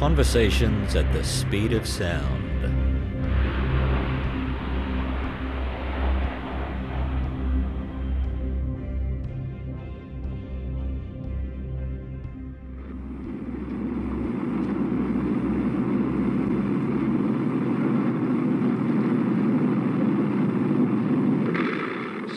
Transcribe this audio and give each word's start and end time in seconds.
Mach 0.00 0.08
1 0.08 0.16
Conversations 0.16 0.96
at 0.96 1.12
the 1.12 1.22
Speed 1.22 1.74
of 1.74 1.86
Sound. 1.86 2.46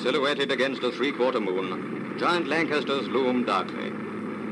Silhouetted 0.02 0.52
against 0.52 0.84
a 0.84 0.92
three-quarter 0.92 1.40
moon, 1.40 2.18
giant 2.20 2.48
Lancasters 2.48 3.08
loom 3.08 3.46
darkly. 3.46 3.94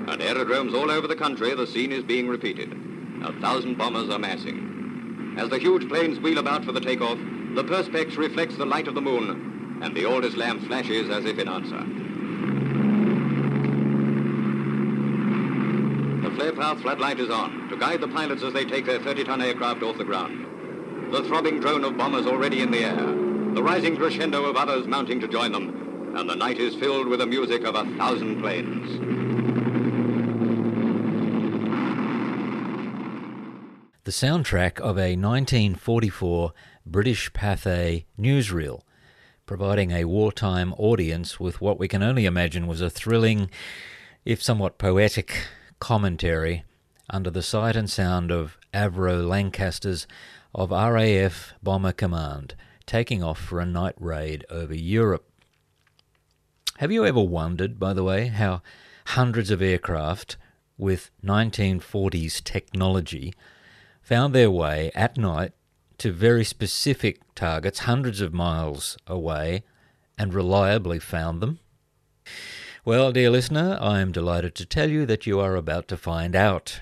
At 0.08 0.22
aerodromes 0.22 0.74
all 0.74 0.90
over 0.90 1.08
the 1.08 1.16
country, 1.16 1.54
the 1.54 1.68
scene 1.68 1.92
is 1.92 2.04
being 2.04 2.30
repeated. 2.30 2.81
A 3.24 3.34
thousand 3.40 3.78
bombers 3.78 4.10
are 4.10 4.18
massing. 4.18 5.36
As 5.38 5.50
the 5.50 5.60
huge 5.60 5.88
planes 5.88 6.20
wheel 6.20 6.40
about 6.40 6.66
for 6.66 6.72
the 6.72 6.82
takeoff, 6.82 7.20
the 7.54 7.64
perspex 7.64 8.18
reflects 8.18 8.58
the 8.58 8.66
light 8.66 8.88
of 8.88 8.96
the 8.96 9.02
moon, 9.02 9.80
and 9.84 9.96
the 9.96 10.06
Aldis 10.06 10.36
lamp 10.36 10.66
flashes 10.66 11.10
as 11.10 11.26
if 11.26 11.38
in 11.38 11.48
answer. 11.48 11.78
The 16.28 16.36
flare 16.36 16.54
path 16.54 16.82
floodlight 16.82 17.20
is 17.20 17.30
on 17.30 17.70
to 17.70 17.78
guide 17.78 18.02
the 18.02 18.08
pilots 18.08 18.42
as 18.42 18.54
they 18.54 18.66
take 18.66 18.86
their 18.86 19.00
30-ton 19.00 19.42
aircraft 19.42 19.84
off 19.84 19.98
the 19.98 20.04
ground. 20.04 21.14
The 21.14 21.24
throbbing 21.24 21.60
drone 21.60 21.84
of 21.84 21.98
bombers 21.98 22.26
already 22.26 22.62
in 22.62 22.72
the 22.72 22.86
air, 22.86 23.06
the 23.54 23.62
rising 23.62 23.98
crescendo 23.98 24.46
of 24.46 24.56
others 24.56 24.88
mounting 24.88 25.20
to 25.20 25.28
join 25.28 25.52
them, 25.52 26.16
and 26.16 26.28
the 26.28 26.36
night 26.36 26.58
is 26.58 26.76
filled 26.76 27.08
with 27.08 27.20
the 27.20 27.28
music 27.28 27.66
of 27.66 27.76
a 27.76 27.86
thousand 27.98 28.42
planes. 28.42 29.21
The 34.12 34.28
soundtrack 34.28 34.78
of 34.82 34.98
a 34.98 35.16
1944 35.16 36.52
British 36.86 37.32
Pathé 37.32 38.04
newsreel, 38.20 38.82
providing 39.46 39.92
a 39.92 40.04
wartime 40.04 40.74
audience 40.74 41.40
with 41.40 41.62
what 41.62 41.80
we 41.80 41.88
can 41.88 42.04
only 42.04 42.26
imagine 42.26 42.68
was 42.68 42.82
a 42.82 42.90
thrilling, 42.90 43.50
if 44.26 44.44
somewhat 44.44 44.78
poetic, 44.78 45.48
commentary 45.80 46.66
under 47.10 47.30
the 47.30 47.42
sight 47.42 47.78
and 47.78 47.90
sound 47.90 48.32
of 48.32 48.58
Avro 48.74 49.26
Lancasters 49.26 50.08
of 50.54 50.72
RAF 50.72 51.54
Bomber 51.64 51.94
Command 51.94 52.56
taking 52.86 53.24
off 53.24 53.40
for 53.40 53.62
a 53.62 53.66
night 53.66 53.96
raid 53.98 54.46
over 54.50 54.76
Europe. 54.76 55.26
Have 56.80 56.92
you 56.92 57.06
ever 57.06 57.22
wondered, 57.22 57.80
by 57.80 57.94
the 57.94 58.04
way, 58.04 58.28
how 58.28 58.62
hundreds 59.06 59.52
of 59.52 59.62
aircraft 59.62 60.36
with 60.78 61.12
1940s 61.24 62.44
technology 62.44 63.34
found 64.12 64.36
their 64.36 64.52
way 64.52 64.92
at 64.94 65.18
night 65.18 65.54
to 65.98 66.12
very 66.12 66.44
specific 66.44 67.22
targets 67.34 67.80
hundreds 67.80 68.20
of 68.20 68.34
miles 68.34 68.98
away 69.08 69.64
and 70.18 70.34
reliably 70.34 71.00
found 71.00 71.42
them? 71.42 71.60
Well, 72.84 73.14
dear 73.14 73.30
listener, 73.30 73.78
I 73.80 74.02
am 74.02 74.12
delighted 74.12 74.54
to 74.56 74.66
tell 74.66 74.90
you 74.90 75.06
that 75.06 75.26
you 75.26 75.40
are 75.40 75.56
about 75.56 75.88
to 75.88 75.96
find 75.96 76.36
out. 76.36 76.82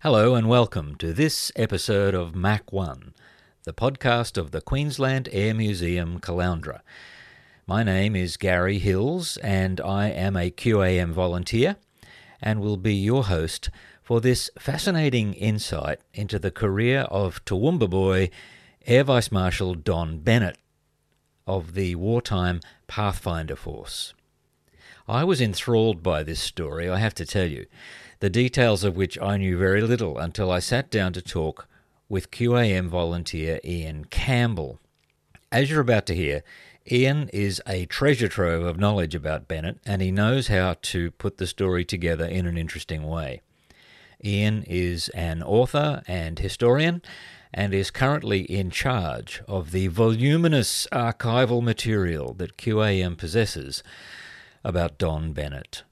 Hello 0.00 0.34
and 0.34 0.46
welcome 0.46 0.94
to 0.96 1.14
this 1.14 1.50
episode 1.56 2.14
of 2.14 2.34
Mach 2.34 2.70
1, 2.70 3.14
the 3.64 3.72
podcast 3.72 4.36
of 4.36 4.50
the 4.50 4.60
Queensland 4.60 5.26
Air 5.32 5.54
Museum 5.54 6.20
Caloundra. 6.20 6.82
My 7.66 7.82
name 7.82 8.14
is 8.14 8.36
Gary 8.36 8.78
Hills 8.78 9.38
and 9.38 9.80
I 9.80 10.10
am 10.10 10.36
a 10.36 10.50
QAM 10.50 11.12
volunteer 11.12 11.76
and 12.42 12.60
will 12.60 12.76
be 12.76 12.92
your 12.92 13.24
host 13.24 13.70
for 14.02 14.20
this 14.20 14.50
fascinating 14.58 15.32
insight 15.34 16.00
into 16.12 16.38
the 16.38 16.50
career 16.50 17.02
of 17.02 17.44
Toowoomba 17.44 17.88
boy 17.88 18.30
Air 18.86 19.04
Vice 19.04 19.30
Marshal 19.30 19.74
Don 19.74 20.18
Bennett 20.18 20.58
of 21.46 21.74
the 21.74 21.94
wartime 21.94 22.60
Pathfinder 22.88 23.56
Force. 23.56 24.12
I 25.06 25.24
was 25.24 25.40
enthralled 25.40 26.02
by 26.02 26.22
this 26.22 26.40
story, 26.40 26.88
I 26.88 26.98
have 26.98 27.14
to 27.14 27.26
tell 27.26 27.46
you, 27.46 27.66
the 28.20 28.30
details 28.30 28.84
of 28.84 28.96
which 28.96 29.20
I 29.20 29.36
knew 29.36 29.56
very 29.56 29.80
little 29.80 30.18
until 30.18 30.50
I 30.50 30.58
sat 30.58 30.90
down 30.90 31.12
to 31.14 31.22
talk 31.22 31.68
with 32.08 32.30
QAM 32.30 32.88
volunteer 32.88 33.60
Ian 33.64 34.04
Campbell. 34.06 34.78
As 35.50 35.70
you're 35.70 35.80
about 35.80 36.06
to 36.06 36.14
hear, 36.14 36.42
Ian 36.90 37.28
is 37.32 37.62
a 37.66 37.86
treasure 37.86 38.28
trove 38.28 38.64
of 38.64 38.78
knowledge 38.78 39.14
about 39.14 39.48
Bennett 39.48 39.78
and 39.86 40.02
he 40.02 40.10
knows 40.10 40.48
how 40.48 40.76
to 40.82 41.12
put 41.12 41.38
the 41.38 41.46
story 41.46 41.84
together 41.84 42.24
in 42.24 42.46
an 42.46 42.58
interesting 42.58 43.04
way. 43.04 43.42
Ian 44.24 44.62
is 44.64 45.08
an 45.10 45.42
author 45.42 46.02
and 46.06 46.38
historian 46.38 47.02
and 47.52 47.74
is 47.74 47.90
currently 47.90 48.42
in 48.42 48.70
charge 48.70 49.42
of 49.46 49.72
the 49.72 49.88
voluminous 49.88 50.86
archival 50.92 51.62
material 51.62 52.32
that 52.34 52.56
QAM 52.56 53.16
possesses 53.16 53.82
about 54.64 54.98
Don 54.98 55.32
Bennett. 55.32 55.82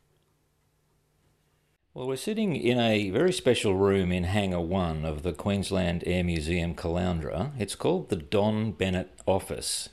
Well, 1.92 2.06
we're 2.06 2.16
sitting 2.16 2.54
in 2.54 2.78
a 2.78 3.10
very 3.10 3.32
special 3.32 3.74
room 3.74 4.12
in 4.12 4.24
Hangar 4.24 4.60
1 4.60 5.04
of 5.04 5.22
the 5.22 5.32
Queensland 5.32 6.04
Air 6.06 6.22
Museum 6.22 6.74
Caloundra. 6.74 7.50
It's 7.58 7.74
called 7.74 8.10
the 8.10 8.16
Don 8.16 8.70
Bennett 8.70 9.10
Office. 9.26 9.88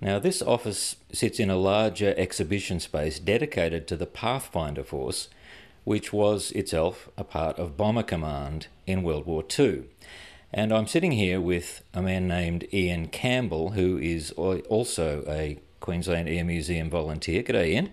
Now, 0.00 0.18
this 0.18 0.40
office 0.40 0.96
sits 1.12 1.40
in 1.40 1.50
a 1.50 1.56
larger 1.56 2.14
exhibition 2.16 2.80
space 2.80 3.18
dedicated 3.18 3.88
to 3.88 3.96
the 3.96 4.06
Pathfinder 4.06 4.84
Force, 4.84 5.28
which 5.86 6.12
was 6.12 6.50
itself 6.50 7.08
a 7.16 7.22
part 7.22 7.56
of 7.60 7.76
Bomber 7.76 8.02
Command 8.02 8.66
in 8.88 9.04
World 9.04 9.24
War 9.24 9.44
II. 9.56 9.84
And 10.52 10.72
I'm 10.72 10.88
sitting 10.88 11.12
here 11.12 11.40
with 11.40 11.84
a 11.94 12.02
man 12.02 12.26
named 12.26 12.66
Ian 12.74 13.06
Campbell, 13.06 13.70
who 13.70 13.96
is 13.96 14.32
also 14.32 15.22
a 15.28 15.60
Queensland 15.78 16.28
Air 16.28 16.44
Museum 16.44 16.90
volunteer. 16.90 17.40
G'day, 17.44 17.68
Ian. 17.68 17.92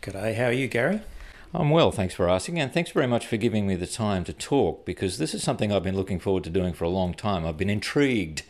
G'day, 0.00 0.36
how 0.36 0.44
are 0.44 0.52
you, 0.52 0.68
Gary? 0.68 1.02
I'm 1.52 1.68
well, 1.68 1.90
thanks 1.90 2.14
for 2.14 2.30
asking, 2.30 2.58
and 2.58 2.72
thanks 2.72 2.92
very 2.92 3.06
much 3.06 3.26
for 3.26 3.36
giving 3.36 3.66
me 3.66 3.74
the 3.74 3.86
time 3.86 4.24
to 4.24 4.32
talk 4.32 4.86
because 4.86 5.18
this 5.18 5.34
is 5.34 5.42
something 5.42 5.70
I've 5.70 5.82
been 5.82 5.96
looking 5.96 6.20
forward 6.20 6.44
to 6.44 6.50
doing 6.50 6.72
for 6.72 6.84
a 6.84 6.88
long 6.88 7.12
time. 7.12 7.44
I've 7.44 7.58
been 7.58 7.68
intrigued 7.68 8.42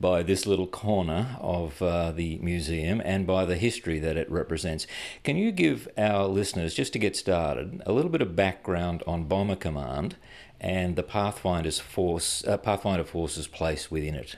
by 0.00 0.22
this 0.22 0.46
little 0.46 0.66
corner 0.66 1.36
of 1.40 1.80
uh, 1.82 2.12
the 2.12 2.38
museum 2.38 3.00
and 3.04 3.26
by 3.26 3.44
the 3.44 3.56
history 3.56 3.98
that 3.98 4.16
it 4.16 4.30
represents. 4.30 4.86
Can 5.22 5.36
you 5.36 5.52
give 5.52 5.88
our 5.96 6.26
listeners, 6.26 6.74
just 6.74 6.92
to 6.92 6.98
get 6.98 7.16
started, 7.16 7.82
a 7.86 7.92
little 7.92 8.10
bit 8.10 8.22
of 8.22 8.36
background 8.36 9.02
on 9.06 9.24
Bomber 9.24 9.56
Command 9.56 10.16
and 10.60 10.96
the 10.96 11.02
Pathfinder's 11.02 11.78
force, 11.78 12.44
uh, 12.46 12.56
Pathfinder 12.56 13.04
Force's 13.04 13.46
place 13.46 13.90
within 13.90 14.14
it? 14.14 14.36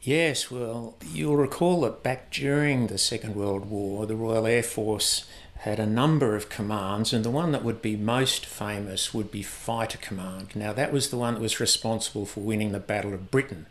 Yes, 0.00 0.50
well, 0.50 0.98
you'll 1.12 1.36
recall 1.36 1.80
that 1.80 2.02
back 2.02 2.30
during 2.30 2.88
the 2.88 2.98
Second 2.98 3.34
World 3.34 3.70
War, 3.70 4.04
the 4.04 4.16
Royal 4.16 4.46
Air 4.46 4.62
Force 4.62 5.24
had 5.64 5.80
a 5.80 5.86
number 5.86 6.36
of 6.36 6.50
commands, 6.50 7.14
and 7.14 7.24
the 7.24 7.30
one 7.30 7.50
that 7.52 7.64
would 7.64 7.80
be 7.80 7.96
most 7.96 8.44
famous 8.44 9.14
would 9.14 9.30
be 9.30 9.42
Fighter 9.42 9.96
Command. 9.96 10.54
Now, 10.54 10.74
that 10.74 10.92
was 10.92 11.08
the 11.08 11.16
one 11.16 11.32
that 11.32 11.40
was 11.40 11.58
responsible 11.58 12.26
for 12.26 12.40
winning 12.40 12.72
the 12.72 12.78
Battle 12.78 13.14
of 13.14 13.30
Britain 13.30 13.64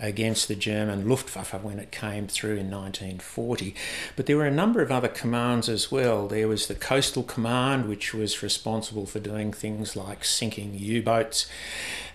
against 0.00 0.48
the 0.48 0.54
German 0.54 1.06
Luftwaffe 1.06 1.62
when 1.62 1.78
it 1.78 1.92
came 1.92 2.26
through 2.26 2.56
in 2.56 2.70
1940. 2.70 3.74
But 4.16 4.24
there 4.24 4.38
were 4.38 4.46
a 4.46 4.50
number 4.50 4.80
of 4.80 4.90
other 4.90 5.08
commands 5.08 5.68
as 5.68 5.92
well. 5.92 6.26
There 6.26 6.48
was 6.48 6.68
the 6.68 6.74
Coastal 6.74 7.22
Command, 7.22 7.86
which 7.86 8.14
was 8.14 8.42
responsible 8.42 9.04
for 9.04 9.20
doing 9.20 9.52
things 9.52 9.94
like 9.94 10.24
sinking 10.24 10.74
U 10.74 11.02
boats. 11.02 11.46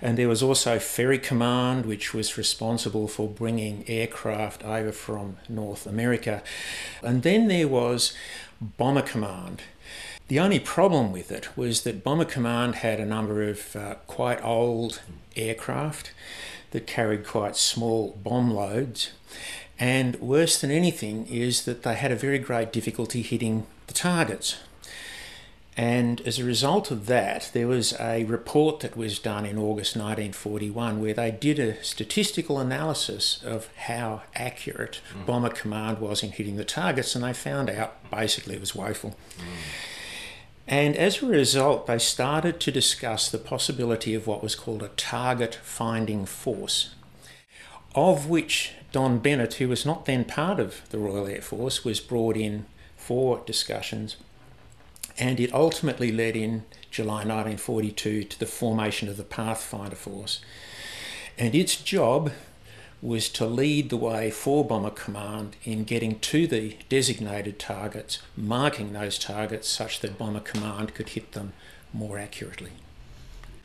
And 0.01 0.17
there 0.17 0.29
was 0.29 0.41
also 0.41 0.79
Ferry 0.79 1.19
Command, 1.19 1.85
which 1.85 2.11
was 2.11 2.39
responsible 2.39 3.07
for 3.07 3.29
bringing 3.29 3.87
aircraft 3.87 4.63
over 4.63 4.91
from 4.91 5.37
North 5.47 5.85
America. 5.85 6.41
And 7.03 7.21
then 7.21 7.49
there 7.49 7.67
was 7.67 8.13
Bomber 8.61 9.01
Command. 9.01 9.63
The 10.27 10.39
only 10.39 10.59
problem 10.59 11.11
with 11.11 11.31
it 11.31 11.57
was 11.57 11.81
that 11.81 12.03
Bomber 12.03 12.25
Command 12.25 12.75
had 12.75 12.99
a 12.99 13.05
number 13.05 13.41
of 13.49 13.75
uh, 13.75 13.95
quite 14.05 14.41
old 14.43 15.01
aircraft 15.35 16.13
that 16.69 16.85
carried 16.85 17.25
quite 17.25 17.57
small 17.57 18.17
bomb 18.23 18.51
loads. 18.51 19.11
And 19.79 20.15
worse 20.21 20.61
than 20.61 20.69
anything 20.69 21.25
is 21.25 21.65
that 21.65 21.81
they 21.81 21.95
had 21.95 22.11
a 22.11 22.15
very 22.15 22.37
great 22.37 22.71
difficulty 22.71 23.23
hitting 23.23 23.65
the 23.87 23.93
targets. 23.93 24.57
And 25.81 26.21
as 26.27 26.37
a 26.37 26.43
result 26.43 26.91
of 26.91 27.07
that, 27.07 27.49
there 27.53 27.65
was 27.65 27.99
a 27.99 28.23
report 28.25 28.81
that 28.81 28.95
was 28.95 29.17
done 29.17 29.47
in 29.47 29.57
August 29.57 29.95
1941 29.95 31.01
where 31.01 31.15
they 31.15 31.31
did 31.31 31.57
a 31.57 31.83
statistical 31.83 32.59
analysis 32.59 33.41
of 33.43 33.67
how 33.87 34.21
accurate 34.35 35.01
mm. 35.11 35.25
Bomber 35.25 35.49
Command 35.49 35.97
was 35.97 36.21
in 36.21 36.33
hitting 36.33 36.55
the 36.55 36.63
targets, 36.63 37.15
and 37.15 37.23
they 37.23 37.33
found 37.33 37.67
out 37.67 37.95
basically 38.11 38.53
it 38.53 38.59
was 38.59 38.75
woeful. 38.75 39.17
Mm. 39.39 39.43
And 40.67 40.95
as 40.95 41.23
a 41.23 41.25
result, 41.25 41.87
they 41.87 41.97
started 41.97 42.59
to 42.59 42.71
discuss 42.71 43.31
the 43.31 43.39
possibility 43.39 44.13
of 44.13 44.27
what 44.27 44.43
was 44.43 44.53
called 44.53 44.83
a 44.83 44.89
target 44.89 45.55
finding 45.63 46.27
force, 46.27 46.93
of 47.95 48.29
which 48.29 48.73
Don 48.91 49.17
Bennett, 49.17 49.55
who 49.55 49.67
was 49.67 49.83
not 49.83 50.05
then 50.05 50.25
part 50.25 50.59
of 50.59 50.87
the 50.91 50.99
Royal 50.99 51.25
Air 51.25 51.41
Force, 51.41 51.83
was 51.83 51.99
brought 51.99 52.37
in 52.37 52.67
for 52.95 53.41
discussions 53.47 54.17
and 55.21 55.39
it 55.39 55.53
ultimately 55.53 56.11
led 56.11 56.35
in 56.35 56.63
July 56.89 57.17
1942 57.17 58.23
to 58.23 58.39
the 58.39 58.47
formation 58.47 59.07
of 59.07 59.17
the 59.17 59.23
Pathfinder 59.23 59.95
Force. 59.95 60.41
And 61.37 61.53
its 61.53 61.75
job 61.75 62.31
was 63.03 63.29
to 63.29 63.45
lead 63.45 63.91
the 63.91 63.97
way 63.97 64.31
for 64.31 64.65
Bomber 64.65 64.89
Command 64.89 65.57
in 65.63 65.83
getting 65.83 66.19
to 66.19 66.47
the 66.47 66.75
designated 66.89 67.59
targets, 67.59 68.17
marking 68.35 68.93
those 68.93 69.19
targets 69.19 69.69
such 69.69 69.99
that 69.99 70.17
Bomber 70.17 70.39
Command 70.39 70.95
could 70.95 71.09
hit 71.09 71.33
them 71.33 71.53
more 71.93 72.17
accurately. 72.17 72.71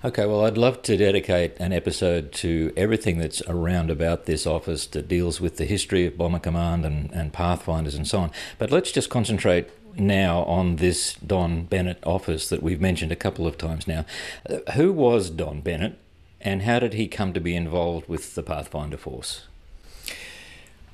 Okay, 0.05 0.27
well, 0.27 0.45
I'd 0.45 0.59
love 0.59 0.83
to 0.83 0.97
dedicate 0.99 1.57
an 1.59 1.73
episode 1.73 2.33
to 2.35 2.71
everything 2.77 3.17
that's 3.19 3.41
around 3.49 3.91
about 3.91 4.27
this 4.27 4.47
office 4.47 4.87
that 4.89 5.09
deals 5.09 5.41
with 5.41 5.57
the 5.57 5.65
history 5.65 6.05
of 6.05 6.19
Bomber 6.19 6.39
Command 6.39 6.85
and, 6.85 7.11
and 7.13 7.33
Pathfinders 7.33 7.95
and 7.95 8.07
so 8.07 8.21
on. 8.21 8.31
But 8.59 8.71
let's 8.71 8.93
just 8.93 9.09
concentrate 9.09 9.71
now 9.99 10.43
on 10.43 10.77
this 10.77 11.15
Don 11.15 11.65
Bennett 11.65 11.99
office 12.05 12.49
that 12.49 12.63
we've 12.63 12.81
mentioned 12.81 13.13
a 13.13 13.17
couple 13.17 13.47
of 13.47 13.59
times 13.59 13.87
now. 13.87 14.05
Uh, 14.49 14.73
who 14.73 14.93
was 14.93 15.31
Don 15.31 15.61
Bennett 15.61 15.99
and 16.41 16.63
how 16.63 16.79
did 16.79 16.95
he 16.95 17.09
come 17.09 17.33
to 17.33 17.41
be 17.41 17.57
involved 17.57 18.09
with 18.09 18.35
the 18.35 18.43
Pathfinder 18.43 18.97
Force? 18.97 19.45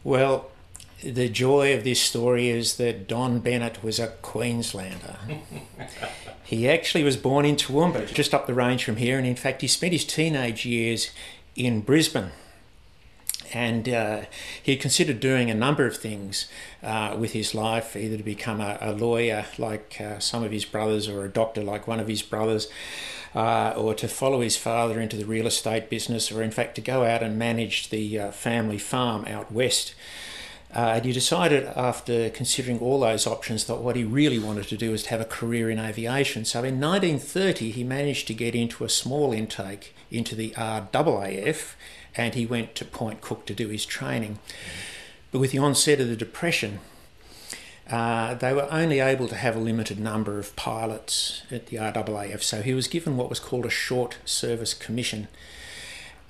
Well, 0.04 0.50
the 1.02 1.28
joy 1.28 1.74
of 1.74 1.84
this 1.84 2.00
story 2.00 2.48
is 2.48 2.76
that 2.76 3.08
Don 3.08 3.40
Bennett 3.40 3.82
was 3.82 3.98
a 3.98 4.08
Queenslander. 4.22 5.16
he 6.44 6.68
actually 6.68 7.04
was 7.04 7.16
born 7.16 7.44
in 7.44 7.56
Toowoomba, 7.56 8.12
just 8.12 8.32
up 8.32 8.46
the 8.46 8.54
range 8.54 8.84
from 8.84 8.96
here, 8.96 9.18
and 9.18 9.26
in 9.26 9.36
fact, 9.36 9.62
he 9.62 9.68
spent 9.68 9.92
his 9.92 10.04
teenage 10.04 10.64
years 10.64 11.10
in 11.56 11.80
Brisbane 11.80 12.30
and 13.54 13.88
uh, 13.88 14.22
he 14.62 14.76
considered 14.76 15.20
doing 15.20 15.50
a 15.50 15.54
number 15.54 15.86
of 15.86 15.96
things 15.96 16.48
uh, 16.82 17.16
with 17.18 17.32
his 17.32 17.54
life, 17.54 17.96
either 17.96 18.16
to 18.16 18.22
become 18.22 18.60
a, 18.60 18.78
a 18.80 18.92
lawyer 18.92 19.44
like 19.58 20.00
uh, 20.00 20.18
some 20.18 20.42
of 20.42 20.50
his 20.50 20.64
brothers, 20.64 21.08
or 21.08 21.24
a 21.24 21.28
doctor 21.28 21.62
like 21.62 21.86
one 21.86 22.00
of 22.00 22.08
his 22.08 22.22
brothers, 22.22 22.68
uh, 23.34 23.72
or 23.76 23.94
to 23.94 24.08
follow 24.08 24.40
his 24.40 24.56
father 24.56 25.00
into 25.00 25.16
the 25.16 25.24
real 25.24 25.46
estate 25.46 25.88
business, 25.88 26.30
or 26.32 26.42
in 26.42 26.50
fact 26.50 26.74
to 26.74 26.80
go 26.80 27.04
out 27.04 27.22
and 27.22 27.38
manage 27.38 27.90
the 27.90 28.18
uh, 28.18 28.30
family 28.30 28.78
farm 28.78 29.24
out 29.26 29.50
west. 29.52 29.94
Uh, 30.74 30.94
and 30.96 31.04
he 31.04 31.12
decided, 31.12 31.64
after 31.76 32.30
considering 32.30 32.78
all 32.78 33.00
those 33.00 33.26
options, 33.26 33.66
that 33.66 33.76
what 33.76 33.94
he 33.94 34.04
really 34.04 34.38
wanted 34.38 34.66
to 34.66 34.76
do 34.76 34.90
was 34.90 35.02
to 35.02 35.10
have 35.10 35.20
a 35.20 35.26
career 35.26 35.68
in 35.68 35.78
aviation. 35.78 36.46
So 36.46 36.60
in 36.60 36.80
1930, 36.80 37.72
he 37.72 37.84
managed 37.84 38.26
to 38.28 38.34
get 38.34 38.54
into 38.54 38.82
a 38.82 38.88
small 38.88 39.32
intake 39.34 39.94
into 40.10 40.34
the 40.34 40.50
RAAF 40.56 41.74
and 42.16 42.34
he 42.34 42.46
went 42.46 42.74
to 42.76 42.84
Point 42.84 43.20
Cook 43.20 43.46
to 43.46 43.54
do 43.54 43.68
his 43.68 43.86
training. 43.86 44.38
But 45.30 45.40
with 45.40 45.52
the 45.52 45.58
onset 45.58 46.00
of 46.00 46.08
the 46.08 46.16
Depression, 46.16 46.80
uh, 47.90 48.34
they 48.34 48.52
were 48.52 48.68
only 48.70 49.00
able 49.00 49.28
to 49.28 49.34
have 49.34 49.56
a 49.56 49.60
limited 49.60 49.98
number 49.98 50.38
of 50.38 50.54
pilots 50.56 51.42
at 51.50 51.66
the 51.66 51.76
RAAF, 51.76 52.42
so 52.42 52.62
he 52.62 52.74
was 52.74 52.86
given 52.86 53.16
what 53.16 53.28
was 53.28 53.40
called 53.40 53.66
a 53.66 53.70
short 53.70 54.18
service 54.24 54.72
commission, 54.72 55.28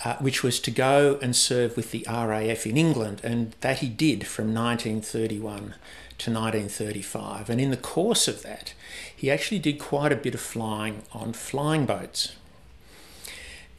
uh, 0.05 0.17
which 0.17 0.43
was 0.43 0.58
to 0.61 0.70
go 0.70 1.19
and 1.20 1.37
serve 1.37 1.76
with 1.76 1.90
the 1.90 2.05
RAF 2.08 2.67
in 2.67 2.76
England, 2.76 3.20
and 3.23 3.55
that 3.61 3.78
he 3.78 3.88
did 3.88 4.26
from 4.26 4.55
1931 4.55 5.75
to 6.19 6.31
1935. 6.31 7.50
And 7.50 7.61
in 7.61 7.70
the 7.70 7.76
course 7.76 8.28
of 8.28 8.43
that, 8.43 8.75
he 9.14 9.31
actually 9.31 9.58
did 9.58 9.78
quite 9.78 10.12
a 10.12 10.17
bit 10.17 10.35
of 10.35 10.40
flying 10.40 11.02
on 11.12 11.32
flying 11.32 11.87
boats. 11.87 12.35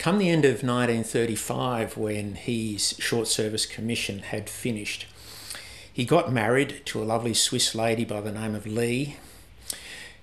Come 0.03 0.17
the 0.17 0.29
end 0.29 0.43
of 0.43 0.63
1935, 0.63 1.95
when 1.95 2.35
his 2.35 2.93
short 2.99 3.29
service 3.29 3.65
commission 3.65 4.19
had 4.19 4.49
finished, 4.49 5.07
he 5.93 6.03
got 6.03 6.29
married 6.29 6.85
to 6.87 7.01
a 7.01 7.05
lovely 7.05 7.33
Swiss 7.33 7.73
lady 7.73 8.03
by 8.03 8.19
the 8.19 8.33
name 8.33 8.53
of 8.53 8.67
Lee. 8.67 9.15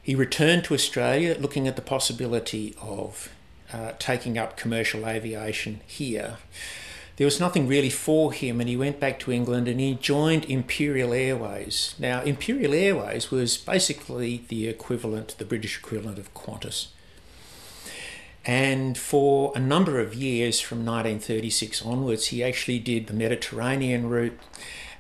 He 0.03 0.15
returned 0.15 0.65
to 0.65 0.75
Australia 0.75 1.35
looking 1.41 1.67
at 1.67 1.77
the 1.77 1.81
possibility 1.81 2.75
of 2.79 3.31
uh, 3.73 3.93
taking 3.99 4.37
up 4.37 4.59
commercial 4.59 5.09
aviation 5.09 5.81
here. 5.87 6.37
There 7.17 7.25
was 7.25 7.41
nothing 7.41 7.67
really 7.67 7.89
for 7.89 8.35
him, 8.35 8.61
and 8.61 8.69
he 8.69 8.77
went 8.77 9.01
back 9.01 9.19
to 9.21 9.33
England 9.33 9.67
and 9.67 9.81
he 9.81 9.95
joined 9.95 10.45
Imperial 10.45 11.15
Airways. 11.15 11.95
Now, 11.99 12.21
Imperial 12.21 12.75
Airways 12.75 13.31
was 13.31 13.57
basically 13.57 14.45
the 14.49 14.69
equivalent, 14.69 15.37
the 15.39 15.47
British 15.47 15.79
equivalent 15.79 16.19
of 16.19 16.35
Qantas. 16.35 16.89
And 18.47 18.97
for 18.97 19.53
a 19.55 19.61
number 19.61 20.01
of 20.01 20.15
years 20.15 20.61
from 20.61 20.79
1936 20.79 21.85
onwards, 21.85 22.27
he 22.27 22.43
actually 22.43 22.79
did 22.79 23.07
the 23.07 23.13
Mediterranean 23.13 24.09
route 24.09 24.39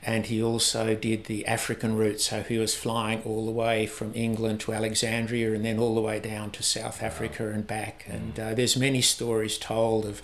and 0.02 0.26
he 0.26 0.42
also 0.42 0.94
did 0.94 1.25
the 1.25 1.46
African 1.46 1.96
route. 1.96 2.20
So 2.20 2.42
he 2.42 2.58
was 2.58 2.75
flying 2.75 3.22
all 3.22 3.44
the 3.44 3.52
way 3.52 3.87
from 3.87 4.12
England 4.14 4.60
to 4.60 4.72
Alexandria 4.72 5.52
and 5.54 5.64
then 5.64 5.78
all 5.78 5.94
the 5.94 6.00
way 6.00 6.19
down 6.20 6.50
to 6.52 6.62
South 6.62 7.02
Africa 7.02 7.50
and 7.50 7.66
back. 7.66 8.04
And 8.08 8.38
uh, 8.38 8.54
there's 8.54 8.76
many 8.76 9.02
stories 9.02 9.58
told 9.58 10.06
of 10.06 10.20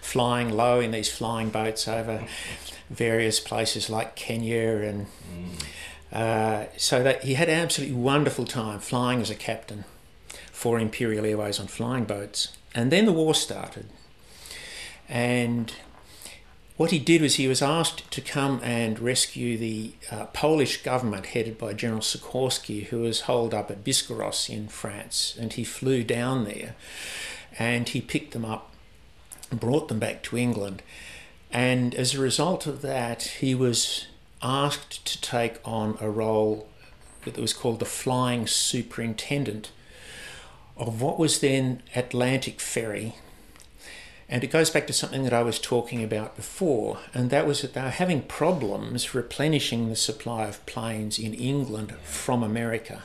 flying 0.00 0.50
low 0.50 0.80
in 0.80 0.92
these 0.92 1.10
flying 1.10 1.50
boats 1.50 1.86
over 1.86 2.24
various 2.90 3.40
places 3.40 3.90
like 3.90 4.16
Kenya 4.16 4.76
and. 4.78 5.06
Uh, 6.10 6.64
so 6.78 7.02
that 7.02 7.22
he 7.24 7.34
had 7.34 7.50
an 7.50 7.60
absolutely 7.60 7.94
wonderful 7.94 8.46
time 8.46 8.80
flying 8.80 9.20
as 9.20 9.28
a 9.28 9.34
captain 9.34 9.84
for 10.50 10.80
Imperial 10.80 11.26
Airways 11.26 11.60
on 11.60 11.66
flying 11.66 12.06
boats. 12.06 12.57
And 12.74 12.90
then 12.90 13.06
the 13.06 13.12
war 13.12 13.34
started. 13.34 13.86
And 15.08 15.72
what 16.76 16.90
he 16.90 16.98
did 16.98 17.22
was 17.22 17.34
he 17.34 17.48
was 17.48 17.60
asked 17.60 18.10
to 18.12 18.20
come 18.20 18.60
and 18.62 19.00
rescue 19.00 19.58
the 19.58 19.92
uh, 20.12 20.26
Polish 20.26 20.82
government 20.82 21.26
headed 21.26 21.58
by 21.58 21.72
General 21.72 22.00
Sikorski, 22.00 22.84
who 22.84 23.00
was 23.00 23.22
holed 23.22 23.52
up 23.52 23.70
at 23.70 23.82
Biscarrosse 23.82 24.48
in 24.48 24.68
France. 24.68 25.36
And 25.40 25.52
he 25.52 25.64
flew 25.64 26.04
down 26.04 26.44
there 26.44 26.76
and 27.58 27.88
he 27.88 28.00
picked 28.00 28.32
them 28.32 28.44
up 28.44 28.72
and 29.50 29.58
brought 29.58 29.88
them 29.88 29.98
back 29.98 30.22
to 30.24 30.38
England. 30.38 30.82
And 31.50 31.94
as 31.94 32.14
a 32.14 32.20
result 32.20 32.66
of 32.66 32.82
that, 32.82 33.22
he 33.40 33.54
was 33.54 34.06
asked 34.42 35.04
to 35.06 35.20
take 35.20 35.58
on 35.64 35.96
a 36.00 36.08
role 36.08 36.68
that 37.24 37.38
was 37.38 37.52
called 37.52 37.80
the 37.80 37.84
flying 37.84 38.46
superintendent 38.46 39.72
of 40.78 41.02
what 41.02 41.18
was 41.18 41.40
then 41.40 41.82
Atlantic 41.94 42.60
Ferry. 42.60 43.16
And 44.28 44.44
it 44.44 44.50
goes 44.50 44.70
back 44.70 44.86
to 44.86 44.92
something 44.92 45.24
that 45.24 45.32
I 45.32 45.42
was 45.42 45.58
talking 45.58 46.04
about 46.04 46.36
before, 46.36 46.98
and 47.14 47.30
that 47.30 47.46
was 47.46 47.62
that 47.62 47.72
they 47.72 47.80
were 47.80 47.88
having 47.88 48.22
problems 48.22 49.14
replenishing 49.14 49.88
the 49.88 49.96
supply 49.96 50.44
of 50.44 50.64
planes 50.66 51.18
in 51.18 51.32
England 51.32 51.94
from 52.02 52.42
America. 52.42 53.04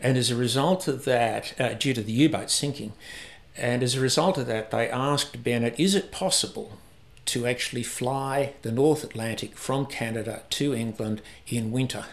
And 0.00 0.16
as 0.16 0.30
a 0.30 0.36
result 0.36 0.88
of 0.88 1.04
that, 1.04 1.58
uh, 1.60 1.74
due 1.74 1.94
to 1.94 2.02
the 2.02 2.12
U 2.12 2.28
boat 2.30 2.50
sinking, 2.50 2.94
and 3.56 3.82
as 3.82 3.94
a 3.94 4.00
result 4.00 4.38
of 4.38 4.46
that, 4.46 4.70
they 4.70 4.88
asked 4.88 5.44
Bennett, 5.44 5.78
is 5.78 5.94
it 5.94 6.10
possible 6.10 6.78
to 7.26 7.46
actually 7.46 7.82
fly 7.82 8.54
the 8.62 8.72
North 8.72 9.04
Atlantic 9.04 9.56
from 9.56 9.86
Canada 9.86 10.42
to 10.50 10.74
England 10.74 11.22
in 11.46 11.70
winter? 11.70 12.06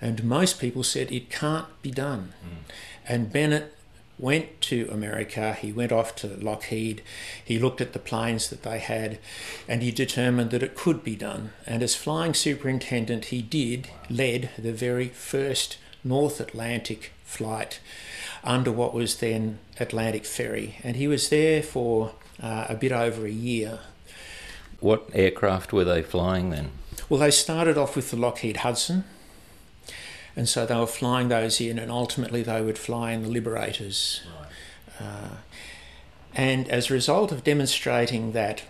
And 0.00 0.24
most 0.24 0.60
people 0.60 0.82
said 0.82 1.10
it 1.10 1.30
can't 1.30 1.66
be 1.82 1.90
done. 1.90 2.32
Mm. 2.44 2.72
And 3.08 3.32
Bennett 3.32 3.74
went 4.20 4.60
to 4.60 4.88
America. 4.92 5.54
He 5.54 5.72
went 5.72 5.92
off 5.92 6.14
to 6.16 6.28
Lockheed. 6.28 7.02
He 7.42 7.58
looked 7.58 7.80
at 7.80 7.92
the 7.92 7.98
planes 7.98 8.50
that 8.50 8.62
they 8.62 8.78
had 8.78 9.18
and 9.66 9.82
he 9.82 9.90
determined 9.90 10.50
that 10.50 10.62
it 10.62 10.74
could 10.74 11.02
be 11.02 11.16
done. 11.16 11.50
And 11.66 11.82
as 11.82 11.94
flying 11.94 12.34
superintendent, 12.34 13.26
he 13.26 13.42
did, 13.42 13.88
led 14.08 14.50
the 14.58 14.72
very 14.72 15.08
first 15.08 15.78
North 16.04 16.40
Atlantic 16.40 17.12
flight 17.24 17.80
under 18.44 18.72
what 18.72 18.94
was 18.94 19.18
then 19.18 19.58
Atlantic 19.78 20.24
Ferry. 20.26 20.76
And 20.84 20.96
he 20.96 21.08
was 21.08 21.28
there 21.30 21.62
for 21.62 22.12
uh, 22.42 22.66
a 22.68 22.74
bit 22.74 22.92
over 22.92 23.26
a 23.26 23.30
year. 23.30 23.80
What 24.80 25.08
aircraft 25.12 25.72
were 25.72 25.84
they 25.84 26.02
flying 26.02 26.50
then? 26.50 26.70
Well, 27.08 27.20
they 27.20 27.30
started 27.30 27.76
off 27.76 27.96
with 27.96 28.10
the 28.10 28.16
Lockheed 28.16 28.58
Hudson. 28.58 29.04
And 30.36 30.48
so 30.48 30.64
they 30.64 30.76
were 30.76 30.86
flying 30.86 31.28
those 31.28 31.60
in, 31.60 31.78
and 31.78 31.90
ultimately 31.90 32.42
they 32.42 32.62
would 32.62 32.78
fly 32.78 33.12
in 33.12 33.22
the 33.22 33.28
Liberators. 33.28 34.22
Right. 34.38 35.06
Uh, 35.06 35.36
and 36.34 36.68
as 36.68 36.90
a 36.90 36.94
result 36.94 37.32
of 37.32 37.42
demonstrating 37.42 38.32
that, 38.32 38.62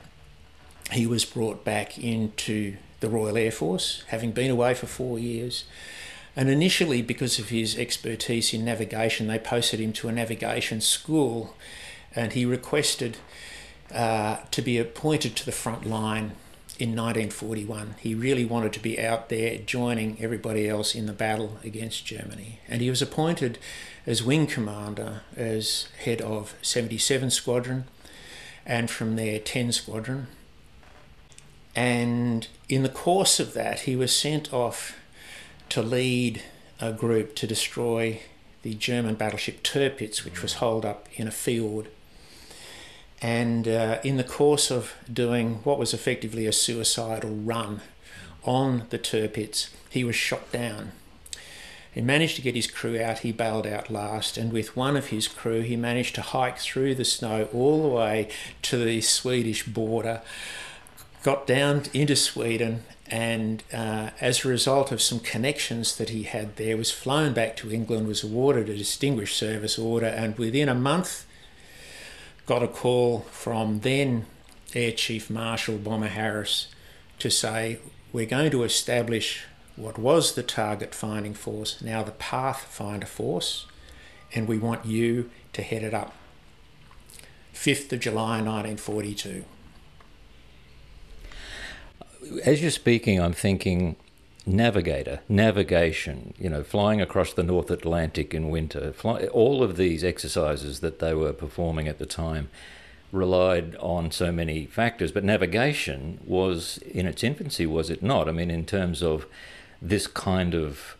he 0.92 1.06
was 1.06 1.24
brought 1.24 1.64
back 1.64 1.98
into 1.98 2.76
the 3.00 3.08
Royal 3.08 3.36
Air 3.36 3.52
Force, 3.52 4.04
having 4.08 4.32
been 4.32 4.50
away 4.50 4.74
for 4.74 4.86
four 4.86 5.18
years. 5.18 5.64
And 6.36 6.48
initially, 6.48 7.02
because 7.02 7.38
of 7.38 7.48
his 7.48 7.76
expertise 7.78 8.54
in 8.54 8.64
navigation, 8.64 9.26
they 9.26 9.38
posted 9.38 9.80
him 9.80 9.92
to 9.94 10.08
a 10.08 10.12
navigation 10.12 10.80
school, 10.80 11.56
and 12.14 12.32
he 12.32 12.44
requested 12.44 13.18
uh, 13.92 14.38
to 14.50 14.62
be 14.62 14.78
appointed 14.78 15.36
to 15.36 15.44
the 15.44 15.52
front 15.52 15.86
line 15.86 16.32
in 16.80 16.90
1941. 16.90 17.96
He 18.00 18.14
really 18.14 18.44
wanted 18.44 18.72
to 18.72 18.80
be 18.80 18.98
out 18.98 19.28
there 19.28 19.58
joining 19.58 20.16
everybody 20.20 20.68
else 20.68 20.94
in 20.94 21.06
the 21.06 21.12
battle 21.12 21.58
against 21.62 22.06
Germany. 22.06 22.60
And 22.68 22.80
he 22.80 22.88
was 22.88 23.02
appointed 23.02 23.58
as 24.06 24.22
wing 24.22 24.46
commander, 24.46 25.20
as 25.36 25.88
head 26.04 26.20
of 26.22 26.54
77 26.62 27.30
Squadron, 27.30 27.84
and 28.64 28.90
from 28.90 29.16
there 29.16 29.38
10 29.38 29.72
Squadron. 29.72 30.28
And 31.76 32.48
in 32.68 32.82
the 32.82 32.88
course 32.88 33.38
of 33.38 33.52
that, 33.54 33.80
he 33.80 33.94
was 33.94 34.14
sent 34.14 34.52
off 34.52 34.96
to 35.68 35.82
lead 35.82 36.42
a 36.80 36.92
group 36.92 37.36
to 37.36 37.46
destroy 37.46 38.20
the 38.62 38.74
German 38.74 39.14
battleship 39.14 39.62
Tirpitz, 39.62 40.24
which 40.24 40.42
was 40.42 40.54
holed 40.54 40.84
up 40.84 41.08
in 41.14 41.28
a 41.28 41.32
fjord. 41.32 41.88
And 43.22 43.68
uh, 43.68 43.98
in 44.02 44.16
the 44.16 44.24
course 44.24 44.70
of 44.70 44.94
doing 45.12 45.56
what 45.64 45.78
was 45.78 45.92
effectively 45.92 46.46
a 46.46 46.52
suicidal 46.52 47.30
run 47.30 47.80
on 48.44 48.84
the 48.90 48.98
Tirpitz, 48.98 49.68
he 49.90 50.04
was 50.04 50.16
shot 50.16 50.50
down. 50.52 50.92
He 51.92 52.00
managed 52.00 52.36
to 52.36 52.42
get 52.42 52.54
his 52.54 52.68
crew 52.68 53.00
out, 53.00 53.20
he 53.20 53.32
bailed 53.32 53.66
out 53.66 53.90
last, 53.90 54.38
and 54.38 54.52
with 54.52 54.76
one 54.76 54.96
of 54.96 55.08
his 55.08 55.26
crew, 55.26 55.62
he 55.62 55.76
managed 55.76 56.14
to 56.14 56.22
hike 56.22 56.58
through 56.58 56.94
the 56.94 57.04
snow 57.04 57.48
all 57.52 57.82
the 57.82 57.88
way 57.88 58.28
to 58.62 58.82
the 58.82 59.00
Swedish 59.00 59.64
border, 59.64 60.22
got 61.24 61.46
down 61.48 61.82
into 61.92 62.14
Sweden, 62.14 62.84
and 63.08 63.64
uh, 63.72 64.10
as 64.20 64.44
a 64.44 64.48
result 64.48 64.92
of 64.92 65.02
some 65.02 65.18
connections 65.18 65.96
that 65.96 66.10
he 66.10 66.22
had 66.22 66.54
there, 66.56 66.76
was 66.76 66.92
flown 66.92 67.32
back 67.32 67.56
to 67.56 67.72
England, 67.72 68.06
was 68.06 68.22
awarded 68.22 68.68
a 68.68 68.76
Distinguished 68.76 69.36
Service 69.36 69.76
Order, 69.76 70.06
and 70.06 70.38
within 70.38 70.68
a 70.68 70.74
month 70.76 71.26
got 72.46 72.62
a 72.62 72.68
call 72.68 73.20
from 73.30 73.80
then 73.80 74.26
Air 74.74 74.92
Chief 74.92 75.30
Marshal 75.30 75.78
Bomber 75.78 76.08
Harris 76.08 76.68
to 77.18 77.30
say, 77.30 77.78
We're 78.12 78.26
going 78.26 78.50
to 78.50 78.62
establish 78.62 79.44
what 79.76 79.98
was 79.98 80.34
the 80.34 80.42
target 80.42 80.94
finding 80.94 81.34
force, 81.34 81.80
now 81.80 82.02
the 82.02 82.10
pathfinder 82.12 83.06
force, 83.06 83.66
and 84.34 84.46
we 84.46 84.58
want 84.58 84.84
you 84.84 85.30
to 85.52 85.62
head 85.62 85.82
it 85.82 85.94
up. 85.94 86.14
5th 87.54 87.92
of 87.92 88.00
July 88.00 88.40
1942. 88.40 89.44
As 92.44 92.62
you're 92.62 92.70
speaking, 92.70 93.20
I'm 93.20 93.32
thinking 93.32 93.96
navigator, 94.46 95.20
navigation, 95.28 96.34
you 96.38 96.48
know, 96.48 96.62
flying 96.62 97.00
across 97.00 97.32
the 97.32 97.42
North 97.42 97.70
Atlantic 97.70 98.34
in 98.34 98.50
winter, 98.50 98.92
fly, 98.92 99.26
all 99.26 99.62
of 99.62 99.76
these 99.76 100.02
exercises 100.02 100.80
that 100.80 100.98
they 100.98 101.14
were 101.14 101.32
performing 101.32 101.88
at 101.88 101.98
the 101.98 102.06
time 102.06 102.48
relied 103.12 103.76
on 103.76 104.10
so 104.10 104.30
many 104.30 104.66
factors, 104.66 105.12
but 105.12 105.24
navigation 105.24 106.20
was 106.24 106.78
in 106.78 107.06
its 107.06 107.24
infancy, 107.24 107.66
was 107.66 107.90
it 107.90 108.02
not? 108.02 108.28
I 108.28 108.32
mean, 108.32 108.50
in 108.50 108.64
terms 108.64 109.02
of 109.02 109.26
this 109.82 110.06
kind 110.06 110.54
of 110.54 110.96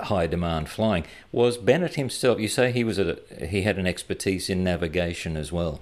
high 0.00 0.26
demand 0.26 0.68
flying. 0.68 1.04
Was 1.30 1.56
Bennett 1.56 1.94
himself? 1.94 2.40
You 2.40 2.48
say 2.48 2.72
he 2.72 2.84
was 2.84 2.98
a 2.98 3.18
he 3.46 3.62
had 3.62 3.78
an 3.78 3.86
expertise 3.86 4.50
in 4.50 4.64
navigation 4.64 5.36
as 5.36 5.52
well. 5.52 5.80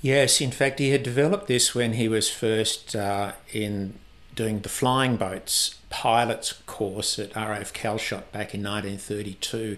Yes, 0.00 0.40
in 0.40 0.52
fact, 0.52 0.78
he 0.78 0.90
had 0.90 1.02
developed 1.02 1.48
this 1.48 1.74
when 1.74 1.94
he 1.94 2.08
was 2.08 2.30
first 2.30 2.94
uh, 2.94 3.32
in 3.52 3.94
doing 4.38 4.60
the 4.60 4.68
flying 4.68 5.16
boats 5.16 5.74
pilot's 5.90 6.52
course 6.66 7.18
at 7.18 7.34
RAF 7.34 7.72
Calshot 7.72 8.30
back 8.30 8.54
in 8.54 8.62
1932. 8.62 9.76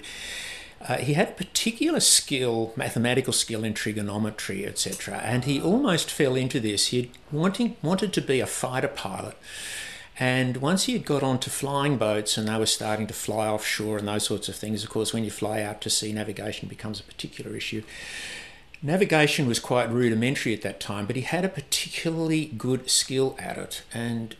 Uh, 0.86 0.96
he 0.98 1.14
had 1.14 1.30
a 1.30 1.32
particular 1.32 2.00
skill, 2.00 2.74
mathematical 2.76 3.32
skill 3.32 3.64
in 3.64 3.72
trigonometry, 3.72 4.66
etc., 4.66 5.18
and 5.24 5.44
he 5.44 5.60
almost 5.60 6.10
fell 6.10 6.36
into 6.36 6.60
this. 6.60 6.88
He 6.88 7.10
wanting 7.32 7.76
wanted 7.82 8.12
to 8.12 8.20
be 8.20 8.40
a 8.40 8.46
fighter 8.46 8.88
pilot, 8.88 9.36
and 10.18 10.58
once 10.58 10.84
he 10.84 10.92
had 10.92 11.06
got 11.06 11.22
onto 11.22 11.48
flying 11.50 11.96
boats 11.96 12.36
and 12.36 12.46
they 12.46 12.58
were 12.58 12.66
starting 12.66 13.06
to 13.06 13.14
fly 13.14 13.48
offshore 13.48 13.96
and 13.96 14.06
those 14.06 14.24
sorts 14.24 14.50
of 14.50 14.56
things, 14.56 14.84
of 14.84 14.90
course, 14.90 15.14
when 15.14 15.24
you 15.24 15.30
fly 15.30 15.62
out 15.62 15.80
to 15.80 15.90
sea, 15.90 16.12
navigation 16.12 16.68
becomes 16.68 17.00
a 17.00 17.04
particular 17.04 17.56
issue. 17.56 17.82
Navigation 18.82 19.46
was 19.46 19.58
quite 19.60 19.90
rudimentary 19.90 20.54
at 20.54 20.62
that 20.62 20.80
time, 20.80 21.06
but 21.06 21.14
he 21.14 21.22
had 21.22 21.44
a 21.44 21.50
particularly 21.50 22.46
good 22.46 22.90
skill 22.90 23.36
at 23.38 23.58
it. 23.58 23.82
And 23.92 24.36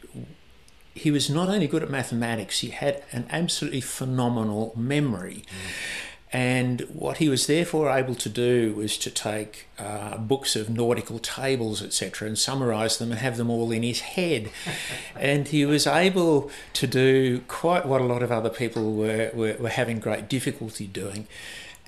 he 0.94 1.10
was 1.10 1.30
not 1.30 1.48
only 1.48 1.66
good 1.66 1.82
at 1.82 1.90
mathematics, 1.90 2.60
he 2.60 2.68
had 2.70 3.02
an 3.12 3.26
absolutely 3.30 3.80
phenomenal 3.80 4.72
memory. 4.76 5.44
Mm. 5.46 6.10
And 6.32 6.82
what 6.92 7.16
he 7.16 7.28
was 7.28 7.48
therefore 7.48 7.90
able 7.90 8.14
to 8.14 8.28
do 8.28 8.74
was 8.74 8.96
to 8.98 9.10
take 9.10 9.66
uh, 9.78 10.16
books 10.16 10.54
of 10.54 10.70
nautical 10.70 11.18
tables, 11.18 11.82
etc., 11.82 12.28
and 12.28 12.38
summarize 12.38 12.98
them 12.98 13.10
and 13.10 13.20
have 13.20 13.36
them 13.36 13.50
all 13.50 13.72
in 13.72 13.82
his 13.82 14.00
head. 14.00 14.50
and 15.16 15.48
he 15.48 15.66
was 15.66 15.88
able 15.88 16.50
to 16.74 16.86
do 16.86 17.40
quite 17.48 17.84
what 17.84 18.00
a 18.00 18.04
lot 18.04 18.22
of 18.22 18.30
other 18.30 18.50
people 18.50 18.94
were, 18.94 19.32
were, 19.34 19.56
were 19.58 19.70
having 19.70 19.98
great 19.98 20.28
difficulty 20.28 20.86
doing. 20.86 21.26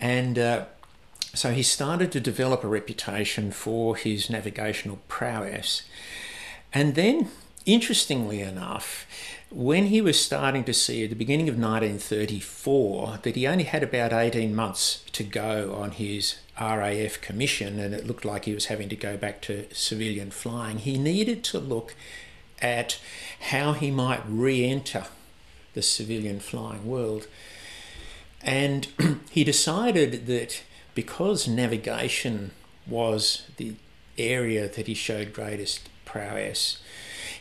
And 0.00 0.36
uh, 0.36 0.64
so 1.34 1.52
he 1.52 1.62
started 1.62 2.10
to 2.10 2.20
develop 2.20 2.64
a 2.64 2.68
reputation 2.68 3.52
for 3.52 3.94
his 3.94 4.28
navigational 4.28 4.98
prowess. 5.06 5.82
And 6.74 6.96
then, 6.96 7.28
interestingly 7.66 8.40
enough, 8.40 9.06
when 9.50 9.86
he 9.86 10.00
was 10.00 10.18
starting 10.20 10.64
to 10.64 10.72
see 10.72 11.04
at 11.04 11.10
the 11.10 11.16
beginning 11.16 11.48
of 11.48 11.56
1934 11.56 13.18
that 13.22 13.36
he 13.36 13.46
only 13.46 13.64
had 13.64 13.82
about 13.82 14.12
18 14.12 14.54
months 14.54 15.04
to 15.12 15.22
go 15.22 15.74
on 15.74 15.90
his 15.92 16.36
RAF 16.58 17.20
commission 17.20 17.78
and 17.78 17.94
it 17.94 18.06
looked 18.06 18.24
like 18.24 18.44
he 18.46 18.54
was 18.54 18.66
having 18.66 18.88
to 18.88 18.96
go 18.96 19.16
back 19.16 19.40
to 19.42 19.66
civilian 19.72 20.30
flying, 20.30 20.78
he 20.78 20.96
needed 20.96 21.44
to 21.44 21.58
look 21.58 21.94
at 22.60 22.98
how 23.50 23.72
he 23.72 23.90
might 23.90 24.22
re 24.26 24.64
enter 24.64 25.06
the 25.74 25.82
civilian 25.82 26.40
flying 26.40 26.86
world. 26.86 27.26
And 28.40 28.88
he 29.30 29.44
decided 29.44 30.26
that 30.26 30.62
because 30.94 31.48
navigation 31.48 32.52
was 32.86 33.46
the 33.56 33.74
area 34.18 34.68
that 34.68 34.86
he 34.86 34.94
showed 34.94 35.32
greatest 35.32 35.88
prowess, 36.04 36.78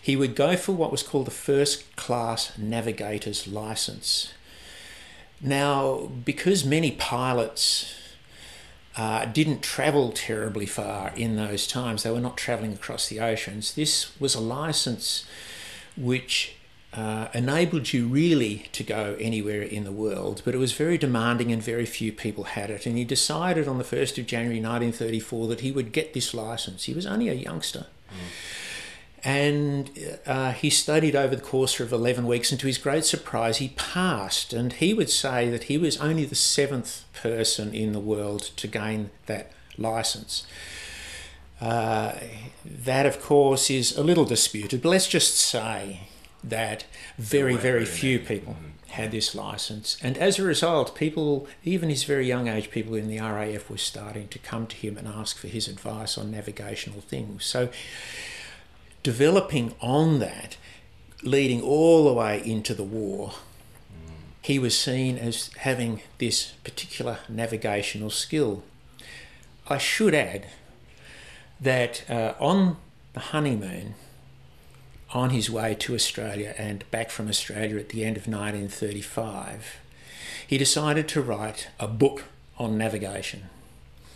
he 0.02 0.16
would 0.16 0.36
go 0.36 0.56
for 0.56 0.72
what 0.74 0.92
was 0.92 1.04
called 1.04 1.28
the 1.28 1.32
first 1.32 1.96
class 1.96 2.58
navigator's 2.58 3.48
license. 3.48 4.34
Now, 5.40 6.12
because 6.24 6.64
many 6.64 6.92
pilots 6.92 7.96
uh, 8.98 9.26
didn't 9.26 9.64
travel 9.64 10.12
terribly 10.12 10.66
far 10.66 11.12
in 11.16 11.36
those 11.36 11.66
times, 11.66 12.04
they 12.04 12.12
were 12.12 12.20
not 12.20 12.38
travelling 12.38 12.74
across 12.74 13.08
the 13.08 13.20
oceans, 13.20 13.74
this 13.74 14.20
was 14.20 14.36
a 14.36 14.42
license 14.42 15.26
which 15.98 16.56
uh, 16.94 17.30
enabled 17.34 17.94
you 17.94 18.06
really 18.06 18.68
to 18.74 18.84
go 18.84 19.16
anywhere 19.20 19.62
in 19.62 19.86
the 19.86 19.92
world, 19.92 20.42
but 20.44 20.54
it 20.54 20.58
was 20.58 20.74
very 20.74 20.98
demanding 20.98 21.52
and 21.52 21.64
very 21.64 21.86
few 21.86 22.12
people 22.12 22.44
had 22.44 22.70
it. 22.70 22.86
And 22.86 22.98
he 22.98 23.06
decided 23.06 23.68
on 23.68 23.78
the 23.78 23.84
1st 23.84 24.18
of 24.18 24.28
January 24.28 24.60
1934 24.60 25.48
that 25.48 25.62
he 25.62 25.72
would 25.72 25.94
get 25.94 26.14
this 26.14 26.34
license. 26.34 26.84
He 26.84 26.94
was 26.94 27.06
only 27.06 27.30
a 27.30 27.34
youngster. 27.34 27.88
Mm. 28.10 28.16
And 29.24 30.18
uh, 30.26 30.52
he 30.52 30.70
studied 30.70 31.16
over 31.16 31.36
the 31.36 31.42
course 31.42 31.80
of 31.80 31.92
11 31.92 32.26
weeks, 32.26 32.52
and 32.52 32.60
to 32.60 32.68
his 32.68 32.80
great 32.80 33.06
surprise, 33.06 33.58
he 33.58 33.70
passed. 33.70 34.52
And 34.52 34.74
he 34.74 34.94
would 34.94 35.10
say 35.10 35.50
that 35.50 35.66
he 35.66 35.78
was 35.78 35.98
only 35.98 36.26
the 36.26 36.36
seventh 36.36 37.06
person 37.14 37.74
in 37.74 37.94
the 37.94 38.00
world 38.00 38.50
to 38.56 38.68
gain 38.68 39.12
that 39.28 39.52
license. 39.78 40.46
Uh, 41.60 42.14
that, 42.66 43.06
of 43.06 43.22
course, 43.22 43.70
is 43.70 43.96
a 43.96 44.04
little 44.04 44.26
disputed, 44.26 44.82
but 44.82 44.90
let's 44.90 45.08
just 45.08 45.38
say 45.38 46.08
that 46.44 46.86
very, 47.20 47.56
very 47.56 47.86
few 47.86 48.18
people 48.18 48.56
had 48.92 49.12
this 49.12 49.36
license. 49.36 49.98
And 50.02 50.18
as 50.18 50.40
a 50.40 50.44
result, 50.44 50.96
people, 50.96 51.48
even 51.64 51.90
his 51.90 52.04
very 52.04 52.28
young 52.28 52.48
age, 52.48 52.72
people 52.72 52.96
in 52.96 53.08
the 53.08 53.20
RAF 53.20 53.70
were 53.70 53.78
starting 53.78 54.28
to 54.30 54.40
come 54.40 54.68
to 54.68 54.76
him 54.76 54.98
and 54.98 55.08
ask 55.08 55.38
for 55.38 55.48
his 55.48 55.68
advice 55.68 56.18
on 56.18 56.32
navigational 56.32 57.02
things. 57.02 57.46
So 57.46 57.70
developing 59.04 59.74
on 59.82 60.20
that, 60.20 60.58
leading 61.24 61.62
all 61.62 62.06
the 62.06 62.14
way 62.14 62.42
into 62.44 62.74
the 62.74 62.84
war, 62.84 63.34
he 64.42 64.58
was 64.58 64.78
seen 64.78 65.18
as 65.18 65.52
having 65.60 66.02
this 66.18 66.54
particular 66.64 67.20
navigational 67.30 68.10
skill. 68.10 68.64
I 69.68 69.78
should 69.78 70.16
add 70.16 70.48
that 71.60 72.10
uh, 72.10 72.34
on 72.40 72.78
the 73.14 73.20
honeymoon, 73.20 73.94
on 75.14 75.30
his 75.30 75.50
way 75.50 75.76
to 75.76 75.94
Australia 75.94 76.56
and 76.58 76.90
back 76.90 77.12
from 77.12 77.28
Australia 77.28 77.78
at 77.78 77.90
the 77.90 78.04
end 78.04 78.18
of 78.18 78.28
1935, 78.28 79.78
he 80.48 80.58
decided 80.58 81.08
to 81.10 81.22
write 81.22 81.70
a 81.80 81.88
book 81.88 82.24
on 82.58 82.78
navigation, 82.78 83.44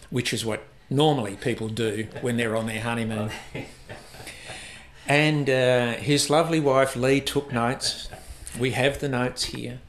which 0.10 0.34
is 0.34 0.46
what 0.46 0.64
normally 0.90 1.36
people 1.36 1.70
do 1.70 2.08
when 2.22 2.38
they're 2.38 2.56
on 2.56 2.66
their 2.66 2.82
honeymoon. 2.82 3.30
And 5.08 5.50
uh, 5.50 5.94
his 5.94 6.30
lovely 6.30 6.60
wife 6.60 6.96
Lee 6.96 7.22
took 7.22 7.52
notes. 7.52 8.10
We 8.60 8.72
have 8.72 9.00
the 9.00 9.10
notes 9.10 9.46
here. 9.46 9.80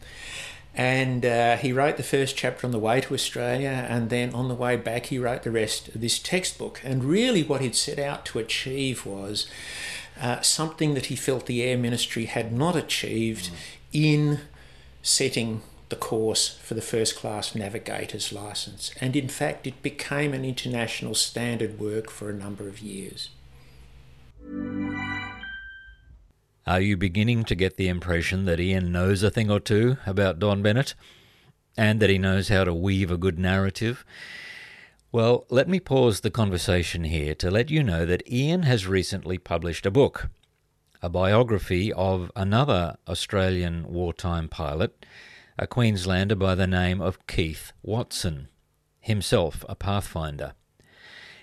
And 0.75 1.25
uh, 1.25 1.57
he 1.57 1.73
wrote 1.73 1.97
the 1.97 2.03
first 2.03 2.37
chapter 2.37 2.67
on 2.67 2.71
the 2.71 2.79
way 2.79 3.01
to 3.01 3.15
Australia, 3.15 3.87
and 3.89 4.11
then 4.11 4.35
on 4.35 4.49
the 4.49 4.55
way 4.55 4.77
back, 4.77 5.07
he 5.07 5.19
wrote 5.19 5.43
the 5.43 5.51
rest 5.51 5.89
of 5.89 6.03
this 6.03 6.19
textbook. 6.19 6.83
And 6.85 7.03
really, 7.03 7.43
what 7.43 7.63
he'd 7.63 7.75
set 7.75 7.99
out 7.99 8.27
to 8.27 8.39
achieve 8.39 9.07
was 9.07 9.47
uh, 10.21 10.43
something 10.43 10.93
that 10.93 11.07
he 11.07 11.17
felt 11.17 11.47
the 11.47 11.63
Air 11.63 11.79
Ministry 11.79 12.27
had 12.27 12.53
not 12.53 12.77
achieved 12.77 13.51
mm. 13.51 13.55
in 13.95 14.41
setting 15.03 15.63
the 15.89 15.97
course 15.97 16.59
for 16.63 16.75
the 16.75 16.83
first 16.83 17.17
class 17.17 17.55
navigator's 17.55 18.33
license. 18.33 18.91
And 19.01 19.17
in 19.17 19.29
fact, 19.29 19.67
it 19.67 19.83
became 19.83 20.35
an 20.35 20.45
international 20.45 21.15
standard 21.15 21.79
work 21.79 22.11
for 22.11 22.29
a 22.29 22.35
number 22.35 22.69
of 22.69 22.81
years. 22.81 23.31
Are 26.67 26.81
you 26.81 26.97
beginning 26.97 27.45
to 27.45 27.55
get 27.55 27.77
the 27.77 27.89
impression 27.89 28.45
that 28.45 28.61
Ian 28.61 28.91
knows 28.91 29.23
a 29.23 29.31
thing 29.31 29.51
or 29.51 29.61
two 29.61 29.99
about 30.07 30.39
Don 30.39 30.63
Bennett? 30.63 30.95
and 31.77 32.01
that 32.01 32.11
he 32.11 32.19
knows 32.19 32.49
how 32.49 32.65
to 32.65 32.75
weave 32.75 33.11
a 33.11 33.19
good 33.19 33.39
narrative. 33.39 34.05
Well, 35.13 35.47
let 35.51 35.69
me 35.69 35.79
pause 35.81 36.21
the 36.21 36.31
conversation 36.31 37.05
here 37.05 37.35
to 37.37 37.51
let 37.51 37.71
you 37.71 37.83
know 37.83 38.07
that 38.07 38.29
Ian 38.31 38.63
has 38.63 38.87
recently 38.87 39.39
published 39.39 39.87
a 39.87 39.91
book, 39.91 40.29
a 41.03 41.09
biography 41.09 41.93
of 41.93 42.33
another 42.35 42.97
Australian 43.07 43.87
wartime 43.89 44.49
pilot, 44.49 45.07
a 45.59 45.67
Queenslander 45.67 46.35
by 46.35 46.55
the 46.55 46.67
name 46.67 47.01
of 47.01 47.27
Keith 47.27 47.73
Watson, 47.83 48.49
himself 49.01 49.65
a 49.69 49.75
Pathfinder. 49.75 50.55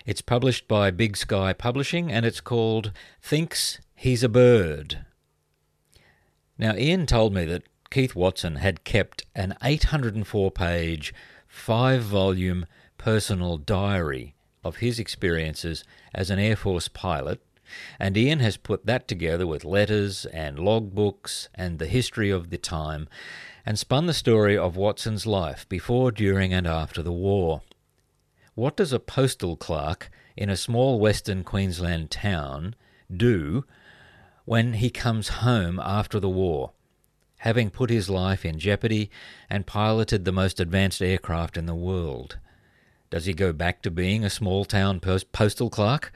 It's 0.06 0.20
published 0.20 0.68
by 0.68 0.90
Big 0.90 1.16
Sky 1.16 1.54
Publishing 1.54 2.12
and 2.12 2.26
it's 2.26 2.42
called 2.42 2.92
Thinks 3.22 3.80
He's 3.94 4.22
a 4.22 4.28
Bird. 4.28 5.06
Now, 6.58 6.74
Ian 6.76 7.06
told 7.06 7.32
me 7.32 7.46
that 7.46 7.62
Keith 7.90 8.14
Watson 8.14 8.56
had 8.56 8.84
kept 8.84 9.24
an 9.34 9.56
804 9.62 10.50
page, 10.50 11.14
five 11.48 12.02
volume 12.02 12.66
personal 12.98 13.56
diary 13.56 14.34
of 14.62 14.76
his 14.76 14.98
experiences 14.98 15.84
as 16.12 16.28
an 16.28 16.38
Air 16.38 16.56
Force 16.56 16.88
pilot, 16.88 17.40
and 17.98 18.14
Ian 18.14 18.40
has 18.40 18.58
put 18.58 18.84
that 18.84 19.08
together 19.08 19.46
with 19.46 19.64
letters 19.64 20.26
and 20.26 20.58
logbooks 20.58 21.48
and 21.54 21.78
the 21.78 21.86
history 21.86 22.28
of 22.28 22.50
the 22.50 22.58
time 22.58 23.08
and 23.64 23.78
spun 23.78 24.04
the 24.04 24.12
story 24.12 24.58
of 24.58 24.76
Watson's 24.76 25.26
life 25.26 25.66
before, 25.70 26.12
during, 26.12 26.52
and 26.52 26.66
after 26.66 27.02
the 27.02 27.10
war. 27.10 27.62
What 28.54 28.76
does 28.76 28.92
a 28.92 29.00
postal 29.00 29.56
clerk 29.56 30.10
in 30.36 30.48
a 30.48 30.56
small 30.56 31.00
western 31.00 31.42
Queensland 31.42 32.10
town 32.10 32.76
do 33.14 33.64
when 34.44 34.74
he 34.74 34.90
comes 34.90 35.28
home 35.28 35.80
after 35.80 36.20
the 36.20 36.28
war, 36.28 36.72
having 37.38 37.70
put 37.70 37.90
his 37.90 38.08
life 38.08 38.44
in 38.44 38.60
jeopardy 38.60 39.10
and 39.50 39.66
piloted 39.66 40.24
the 40.24 40.32
most 40.32 40.60
advanced 40.60 41.02
aircraft 41.02 41.56
in 41.56 41.66
the 41.66 41.74
world? 41.74 42.38
Does 43.10 43.26
he 43.26 43.34
go 43.34 43.52
back 43.52 43.82
to 43.82 43.90
being 43.90 44.24
a 44.24 44.30
small 44.30 44.64
town 44.64 45.00
post- 45.00 45.32
postal 45.32 45.68
clerk? 45.68 46.12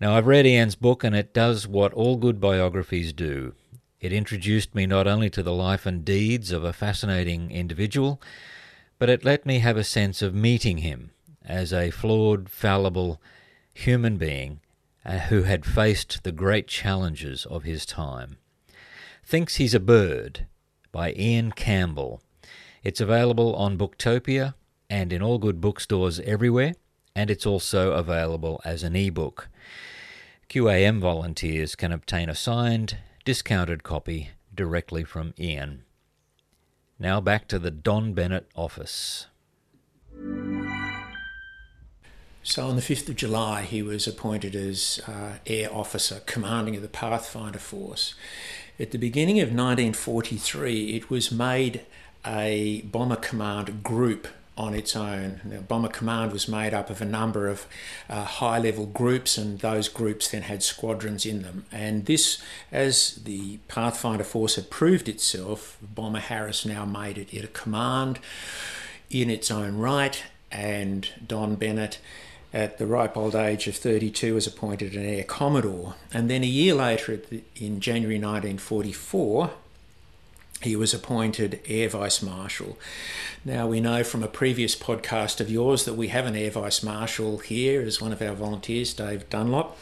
Now, 0.00 0.16
I've 0.16 0.26
read 0.26 0.46
Ian's 0.46 0.76
book, 0.76 1.02
and 1.02 1.14
it 1.14 1.34
does 1.34 1.66
what 1.66 1.92
all 1.92 2.16
good 2.16 2.40
biographies 2.40 3.12
do. 3.12 3.54
It 4.00 4.12
introduced 4.12 4.74
me 4.74 4.86
not 4.86 5.08
only 5.08 5.30
to 5.30 5.42
the 5.42 5.52
life 5.52 5.86
and 5.86 6.04
deeds 6.04 6.52
of 6.52 6.62
a 6.62 6.72
fascinating 6.72 7.50
individual, 7.50 8.20
but 8.98 9.08
it 9.08 9.24
let 9.24 9.46
me 9.46 9.60
have 9.60 9.76
a 9.76 9.84
sense 9.84 10.22
of 10.22 10.34
meeting 10.34 10.78
him 10.78 11.10
as 11.44 11.72
a 11.72 11.90
flawed, 11.90 12.48
fallible 12.48 13.20
human 13.72 14.16
being 14.16 14.60
uh, 15.04 15.18
who 15.18 15.44
had 15.44 15.64
faced 15.64 16.22
the 16.24 16.32
great 16.32 16.66
challenges 16.66 17.46
of 17.46 17.64
his 17.64 17.86
time. 17.86 18.36
Thinks 19.24 19.56
He's 19.56 19.74
a 19.74 19.80
Bird 19.80 20.46
by 20.92 21.12
Ian 21.12 21.52
Campbell. 21.52 22.20
It's 22.82 23.00
available 23.00 23.54
on 23.56 23.78
Booktopia 23.78 24.54
and 24.90 25.12
in 25.12 25.22
all 25.22 25.38
good 25.38 25.60
bookstores 25.60 26.20
everywhere, 26.20 26.74
and 27.14 27.30
it's 27.30 27.46
also 27.46 27.92
available 27.92 28.60
as 28.64 28.82
an 28.82 28.96
ebook. 28.96 29.48
QAM 30.48 30.98
volunteers 30.98 31.74
can 31.74 31.92
obtain 31.92 32.28
a 32.28 32.34
signed, 32.34 32.98
discounted 33.24 33.82
copy 33.82 34.30
directly 34.54 35.04
from 35.04 35.34
Ian. 35.38 35.84
Now 36.98 37.20
back 37.20 37.46
to 37.48 37.60
the 37.60 37.70
Don 37.70 38.12
Bennett 38.12 38.48
office. 38.56 39.26
So 42.42 42.66
on 42.66 42.76
the 42.76 42.82
5th 42.82 43.08
of 43.10 43.16
July, 43.16 43.62
he 43.62 43.82
was 43.82 44.08
appointed 44.08 44.56
as 44.56 45.00
uh, 45.06 45.34
Air 45.46 45.68
Officer, 45.72 46.22
commanding 46.26 46.74
of 46.74 46.82
the 46.82 46.88
Pathfinder 46.88 47.58
Force. 47.58 48.14
At 48.80 48.90
the 48.90 48.98
beginning 48.98 49.38
of 49.38 49.48
1943, 49.48 50.96
it 50.96 51.10
was 51.10 51.30
made 51.30 51.82
a 52.26 52.82
Bomber 52.82 53.16
Command 53.16 53.84
group 53.84 54.26
on 54.58 54.74
its 54.74 54.96
own. 54.96 55.40
The 55.44 55.60
Bomber 55.60 55.88
Command 55.88 56.32
was 56.32 56.48
made 56.48 56.74
up 56.74 56.90
of 56.90 57.00
a 57.00 57.04
number 57.04 57.48
of 57.48 57.66
uh, 58.10 58.24
high 58.24 58.58
level 58.58 58.86
groups, 58.86 59.38
and 59.38 59.60
those 59.60 59.88
groups 59.88 60.28
then 60.28 60.42
had 60.42 60.64
squadrons 60.64 61.24
in 61.24 61.42
them. 61.42 61.64
And 61.70 62.06
this, 62.06 62.42
as 62.72 63.14
the 63.24 63.58
Pathfinder 63.68 64.24
Force 64.24 64.56
had 64.56 64.68
proved 64.68 65.08
itself, 65.08 65.78
Bomber 65.80 66.18
Harris 66.18 66.66
now 66.66 66.84
made 66.84 67.16
it, 67.16 67.32
it 67.32 67.44
a 67.44 67.48
command 67.48 68.18
in 69.08 69.30
its 69.30 69.50
own 69.50 69.78
right, 69.78 70.22
and 70.50 71.08
Don 71.24 71.54
Bennett. 71.54 72.00
At 72.50 72.78
the 72.78 72.86
ripe 72.86 73.14
old 73.14 73.36
age 73.36 73.68
of 73.68 73.76
32, 73.76 74.34
was 74.34 74.46
appointed 74.46 74.94
an 74.94 75.04
Air 75.04 75.22
Commodore. 75.22 75.96
And 76.14 76.30
then 76.30 76.42
a 76.42 76.46
year 76.46 76.74
later, 76.74 77.20
in 77.56 77.78
January 77.78 78.16
1944, 78.16 79.50
he 80.62 80.74
was 80.74 80.92
appointed 80.92 81.60
Air 81.66 81.88
Vice 81.88 82.22
Marshal. 82.22 82.78
Now, 83.44 83.66
we 83.68 83.80
know 83.80 84.02
from 84.02 84.22
a 84.22 84.28
previous 84.28 84.74
podcast 84.74 85.40
of 85.40 85.50
yours 85.50 85.84
that 85.84 85.94
we 85.94 86.08
have 86.08 86.26
an 86.26 86.34
Air 86.34 86.50
Vice 86.50 86.82
Marshal 86.82 87.38
here 87.38 87.82
as 87.82 88.00
one 88.00 88.12
of 88.12 88.20
our 88.20 88.34
volunteers, 88.34 88.92
Dave 88.92 89.28
Dunlop, 89.30 89.76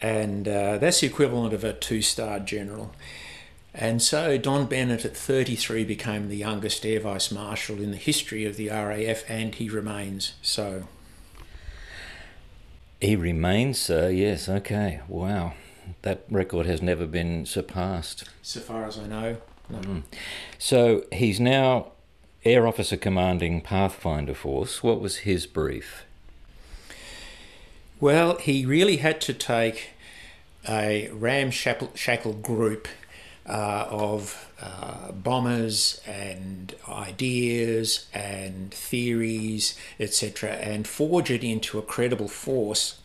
and 0.00 0.48
uh, 0.48 0.78
that's 0.78 1.00
the 1.00 1.06
equivalent 1.06 1.54
of 1.54 1.64
a 1.64 1.72
two 1.72 2.02
star 2.02 2.40
general. 2.40 2.94
And 3.74 4.02
so 4.02 4.36
Don 4.38 4.66
Bennett 4.66 5.04
at 5.04 5.16
33 5.16 5.84
became 5.84 6.28
the 6.28 6.36
youngest 6.36 6.84
Air 6.84 7.00
Vice 7.00 7.30
Marshal 7.30 7.80
in 7.80 7.92
the 7.92 7.96
history 7.96 8.44
of 8.44 8.56
the 8.56 8.68
RAF, 8.70 9.22
and 9.28 9.54
he 9.54 9.68
remains 9.68 10.32
so. 10.42 10.84
He 13.00 13.14
remains 13.14 13.78
so, 13.78 14.08
yes, 14.08 14.48
okay, 14.48 15.00
wow. 15.06 15.52
That 16.02 16.24
record 16.28 16.66
has 16.66 16.82
never 16.82 17.06
been 17.06 17.46
surpassed. 17.46 18.24
So 18.42 18.58
far 18.58 18.84
as 18.86 18.98
I 18.98 19.06
know. 19.06 19.36
Mm. 19.72 20.02
So 20.58 21.04
he's 21.12 21.40
now 21.40 21.92
Air 22.44 22.66
Officer 22.66 22.96
Commanding 22.96 23.60
Pathfinder 23.60 24.34
Force. 24.34 24.82
What 24.82 25.00
was 25.00 25.18
his 25.18 25.46
brief? 25.46 26.04
Well, 28.00 28.36
he 28.36 28.64
really 28.64 28.98
had 28.98 29.20
to 29.22 29.34
take 29.34 29.90
a 30.68 31.10
ramshackle 31.12 32.32
group 32.34 32.88
uh, 33.48 33.86
of 33.90 34.50
uh, 34.60 35.12
bombers 35.12 36.00
and 36.06 36.74
ideas 36.88 38.06
and 38.12 38.72
theories, 38.72 39.76
etc., 39.98 40.50
and 40.52 40.86
forge 40.86 41.30
it 41.30 41.42
into 41.42 41.78
a 41.78 41.82
credible 41.82 42.28
force. 42.28 42.98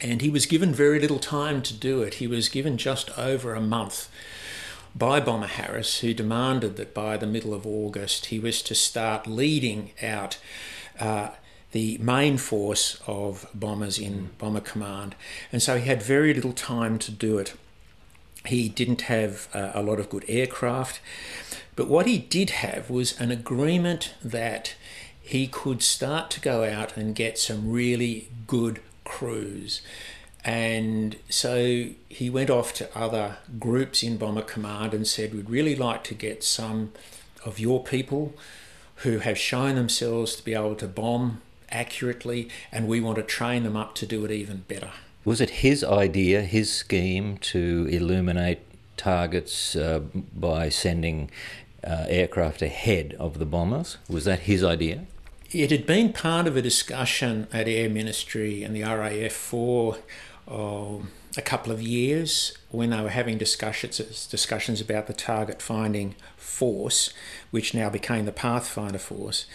And 0.00 0.20
he 0.20 0.28
was 0.28 0.44
given 0.44 0.74
very 0.74 0.98
little 0.98 1.20
time 1.20 1.62
to 1.62 1.72
do 1.72 2.02
it. 2.02 2.14
He 2.14 2.26
was 2.26 2.48
given 2.48 2.76
just 2.76 3.16
over 3.18 3.54
a 3.54 3.60
month 3.60 4.08
by 4.94 5.20
Bomber 5.20 5.46
Harris, 5.46 6.00
who 6.00 6.14
demanded 6.14 6.76
that 6.76 6.94
by 6.94 7.16
the 7.16 7.26
middle 7.26 7.52
of 7.52 7.66
August 7.66 8.26
he 8.26 8.38
was 8.38 8.62
to 8.62 8.74
start 8.74 9.26
leading 9.26 9.90
out 10.02 10.38
uh, 11.00 11.30
the 11.72 11.98
main 11.98 12.38
force 12.38 13.00
of 13.06 13.46
bombers 13.52 13.98
in 13.98 14.30
Bomber 14.38 14.60
Command. 14.60 15.16
And 15.50 15.60
so 15.60 15.76
he 15.78 15.86
had 15.86 16.02
very 16.02 16.32
little 16.32 16.52
time 16.52 16.98
to 17.00 17.10
do 17.10 17.38
it. 17.38 17.54
He 18.46 18.68
didn't 18.68 19.02
have 19.02 19.48
uh, 19.52 19.72
a 19.74 19.82
lot 19.82 19.98
of 19.98 20.10
good 20.10 20.24
aircraft, 20.28 21.00
but 21.74 21.88
what 21.88 22.06
he 22.06 22.18
did 22.18 22.50
have 22.50 22.90
was 22.90 23.18
an 23.20 23.32
agreement 23.32 24.14
that 24.22 24.74
he 25.20 25.48
could 25.48 25.82
start 25.82 26.30
to 26.30 26.40
go 26.40 26.62
out 26.62 26.96
and 26.96 27.14
get 27.14 27.38
some 27.38 27.72
really 27.72 28.28
good 28.46 28.80
crews. 29.02 29.80
And 30.44 31.16
so 31.30 31.88
he 32.08 32.28
went 32.28 32.50
off 32.50 32.74
to 32.74 32.98
other 32.98 33.38
groups 33.58 34.02
in 34.02 34.18
Bomber 34.18 34.42
Command 34.42 34.92
and 34.92 35.06
said, 35.06 35.34
We'd 35.34 35.48
really 35.48 35.74
like 35.74 36.04
to 36.04 36.14
get 36.14 36.44
some 36.44 36.92
of 37.44 37.58
your 37.58 37.82
people 37.82 38.34
who 38.96 39.18
have 39.18 39.38
shown 39.38 39.74
themselves 39.74 40.36
to 40.36 40.44
be 40.44 40.54
able 40.54 40.74
to 40.76 40.86
bomb 40.86 41.40
accurately, 41.70 42.48
and 42.70 42.86
we 42.86 43.00
want 43.00 43.16
to 43.16 43.22
train 43.22 43.64
them 43.64 43.76
up 43.76 43.94
to 43.96 44.06
do 44.06 44.24
it 44.24 44.30
even 44.30 44.64
better. 44.68 44.92
Was 45.24 45.40
it 45.40 45.50
his 45.50 45.82
idea, 45.82 46.42
his 46.42 46.70
scheme 46.70 47.38
to 47.38 47.88
illuminate 47.90 48.60
targets 48.96 49.74
uh, 49.74 50.00
by 50.34 50.68
sending 50.68 51.30
uh, 51.82 52.04
aircraft 52.08 52.62
ahead 52.62 53.16
of 53.18 53.38
the 53.38 53.46
bombers? 53.46 53.96
Was 54.08 54.26
that 54.26 54.40
his 54.40 54.62
idea? 54.62 55.06
It 55.50 55.70
had 55.70 55.86
been 55.86 56.12
part 56.12 56.46
of 56.46 56.56
a 56.56 56.62
discussion 56.62 57.46
at 57.52 57.68
Air 57.68 57.88
Ministry 57.88 58.62
and 58.62 58.74
the 58.74 58.82
RAF 58.82 59.32
for 59.32 59.98
oh, 60.48 61.02
a 61.36 61.42
couple 61.42 61.72
of 61.72 61.82
years 61.82 62.56
when 62.70 62.90
they 62.90 63.00
were 63.00 63.10
having 63.10 63.38
discussions 63.38 64.26
discussions 64.26 64.80
about 64.80 65.06
the 65.06 65.12
target 65.12 65.60
finding 65.60 66.14
force, 66.36 67.12
which 67.50 67.74
now 67.74 67.90
became 67.90 68.24
the 68.24 68.32
Pathfinder 68.32 68.98
force, 68.98 69.46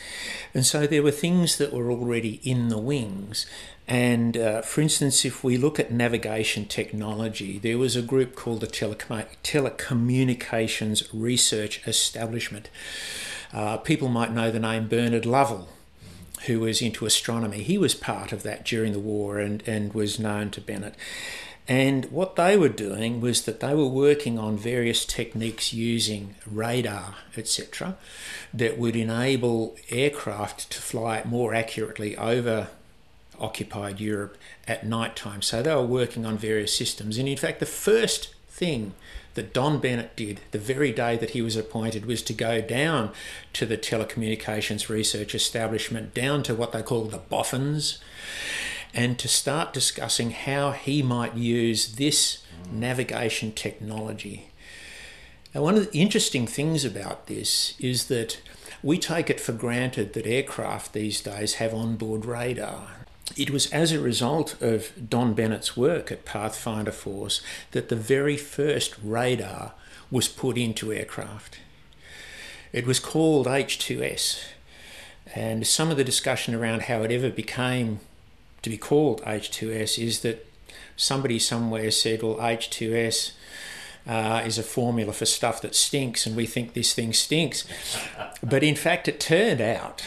and 0.53 0.65
so 0.65 0.85
there 0.85 1.03
were 1.03 1.11
things 1.11 1.57
that 1.57 1.73
were 1.73 1.91
already 1.91 2.41
in 2.43 2.69
the 2.69 2.77
wings. 2.77 3.45
And 3.87 4.37
uh, 4.37 4.61
for 4.61 4.81
instance, 4.81 5.25
if 5.25 5.43
we 5.43 5.57
look 5.57 5.79
at 5.79 5.91
navigation 5.91 6.65
technology, 6.65 7.57
there 7.57 7.79
was 7.79 7.95
a 7.95 8.03
group 8.03 8.35
called 8.35 8.61
the 8.61 8.67
Telecom- 8.67 9.25
Telecommunications 9.43 11.09
Research 11.11 11.81
Establishment. 11.87 12.69
Uh, 13.51 13.77
people 13.77 14.07
might 14.07 14.31
know 14.31 14.51
the 14.51 14.59
name 14.59 14.87
Bernard 14.87 15.25
Lovell 15.25 15.69
who 16.45 16.59
was 16.59 16.81
into 16.81 17.05
astronomy. 17.05 17.63
He 17.63 17.77
was 17.77 17.95
part 17.95 18.31
of 18.31 18.43
that 18.43 18.65
during 18.65 18.93
the 18.93 18.99
war 18.99 19.39
and, 19.39 19.63
and 19.67 19.93
was 19.93 20.19
known 20.19 20.51
to 20.51 20.61
Bennett. 20.61 20.95
And 21.67 22.05
what 22.05 22.35
they 22.35 22.57
were 22.57 22.67
doing 22.67 23.21
was 23.21 23.43
that 23.43 23.59
they 23.59 23.75
were 23.75 23.87
working 23.87 24.39
on 24.39 24.57
various 24.57 25.05
techniques 25.05 25.71
using 25.71 26.33
radar, 26.47 27.15
etc., 27.37 27.95
that 28.51 28.79
would 28.79 28.95
enable 28.95 29.77
aircraft 29.89 30.71
to 30.71 30.81
fly 30.81 31.21
more 31.25 31.53
accurately 31.53 32.17
over 32.17 32.69
occupied 33.39 33.99
Europe 33.99 34.35
at 34.67 34.85
night 34.85 35.15
time. 35.15 35.43
So 35.43 35.61
they 35.61 35.73
were 35.73 35.85
working 35.85 36.25
on 36.25 36.39
various 36.39 36.75
systems. 36.75 37.19
And 37.19 37.29
in 37.29 37.37
fact, 37.37 37.59
the 37.59 37.67
first 37.67 38.33
thing 38.47 38.93
that 39.35 39.53
Don 39.53 39.79
Bennett 39.79 40.15
did 40.15 40.41
the 40.51 40.59
very 40.59 40.91
day 40.91 41.17
that 41.17 41.31
he 41.31 41.41
was 41.41 41.55
appointed 41.55 42.05
was 42.05 42.21
to 42.23 42.33
go 42.33 42.61
down 42.61 43.11
to 43.53 43.65
the 43.65 43.77
telecommunications 43.77 44.89
research 44.89 45.33
establishment, 45.35 46.13
down 46.13 46.43
to 46.43 46.55
what 46.55 46.71
they 46.71 46.81
call 46.81 47.05
the 47.05 47.17
boffins, 47.17 47.99
and 48.93 49.19
to 49.19 49.27
start 49.27 49.73
discussing 49.73 50.31
how 50.31 50.71
he 50.71 51.01
might 51.01 51.35
use 51.35 51.95
this 51.95 52.43
navigation 52.71 53.51
technology. 53.51 54.51
Now, 55.53 55.63
one 55.63 55.75
of 55.75 55.91
the 55.91 55.99
interesting 55.99 56.45
things 56.45 56.85
about 56.85 57.27
this 57.27 57.75
is 57.79 58.07
that 58.07 58.39
we 58.83 58.97
take 58.97 59.29
it 59.29 59.39
for 59.39 59.51
granted 59.51 60.13
that 60.13 60.25
aircraft 60.25 60.93
these 60.93 61.21
days 61.21 61.55
have 61.55 61.73
onboard 61.73 62.25
radar. 62.25 62.87
It 63.37 63.51
was 63.51 63.67
as 63.71 63.91
a 63.91 63.99
result 63.99 64.61
of 64.61 64.91
Don 65.09 65.33
Bennett's 65.33 65.77
work 65.77 66.11
at 66.11 66.25
Pathfinder 66.25 66.91
Force 66.91 67.41
that 67.71 67.89
the 67.89 67.95
very 67.95 68.37
first 68.37 68.95
radar 69.03 69.73
was 70.11 70.27
put 70.27 70.57
into 70.57 70.91
aircraft. 70.91 71.59
It 72.71 72.85
was 72.85 72.99
called 72.99 73.47
H2S, 73.47 74.43
and 75.35 75.65
some 75.65 75.91
of 75.91 75.97
the 75.97 76.03
discussion 76.03 76.55
around 76.55 76.83
how 76.83 77.01
it 77.03 77.11
ever 77.11 77.29
became 77.29 77.99
to 78.61 78.69
be 78.69 78.77
called 78.77 79.21
H2S 79.21 80.03
is 80.03 80.21
that 80.21 80.45
somebody 80.95 81.39
somewhere 81.39 81.91
said, 81.91 82.21
well, 82.21 82.35
H2S 82.35 83.31
uh, 84.07 84.43
is 84.45 84.57
a 84.57 84.63
formula 84.63 85.13
for 85.13 85.25
stuff 85.25 85.61
that 85.61 85.75
stinks, 85.75 86.25
and 86.25 86.35
we 86.35 86.45
think 86.45 86.73
this 86.73 86.93
thing 86.93 87.13
stinks. 87.13 87.65
but 88.43 88.63
in 88.63 88.75
fact, 88.75 89.07
it 89.07 89.19
turned 89.19 89.61
out 89.61 90.03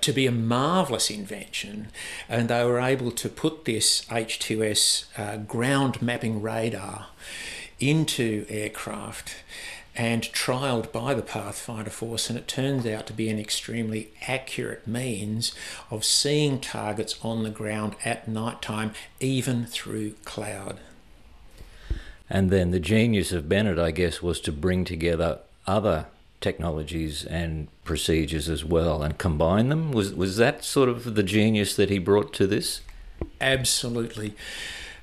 to 0.00 0.12
be 0.12 0.26
a 0.26 0.32
marvelous 0.32 1.10
invention, 1.10 1.88
and 2.28 2.48
they 2.48 2.64
were 2.64 2.80
able 2.80 3.10
to 3.10 3.28
put 3.28 3.64
this 3.64 4.04
H2S 4.06 5.04
uh, 5.18 5.36
ground 5.38 6.02
mapping 6.02 6.42
radar 6.42 7.06
into 7.78 8.44
aircraft 8.48 9.36
and 9.96 10.22
trialled 10.22 10.92
by 10.92 11.14
the 11.14 11.22
Pathfinder 11.22 11.90
Force, 11.90 12.30
and 12.30 12.38
it 12.38 12.46
turns 12.46 12.86
out 12.86 13.06
to 13.06 13.12
be 13.12 13.28
an 13.28 13.38
extremely 13.38 14.10
accurate 14.28 14.86
means 14.86 15.52
of 15.90 16.04
seeing 16.04 16.60
targets 16.60 17.18
on 17.22 17.42
the 17.42 17.50
ground 17.50 17.96
at 18.04 18.28
night 18.28 18.62
time, 18.62 18.92
even 19.18 19.66
through 19.66 20.12
cloud. 20.24 20.78
And 22.28 22.50
then 22.50 22.70
the 22.70 22.80
genius 22.80 23.32
of 23.32 23.48
Bennett, 23.48 23.78
I 23.78 23.90
guess, 23.90 24.22
was 24.22 24.40
to 24.42 24.52
bring 24.52 24.84
together 24.84 25.40
other 25.66 26.06
technologies 26.40 27.24
and 27.24 27.68
procedures 27.84 28.48
as 28.48 28.64
well 28.64 29.02
and 29.02 29.18
combine 29.18 29.68
them. 29.68 29.92
Was 29.92 30.14
was 30.14 30.36
that 30.36 30.64
sort 30.64 30.88
of 30.88 31.14
the 31.14 31.22
genius 31.22 31.76
that 31.76 31.90
he 31.90 31.98
brought 31.98 32.32
to 32.34 32.46
this? 32.46 32.80
Absolutely. 33.40 34.34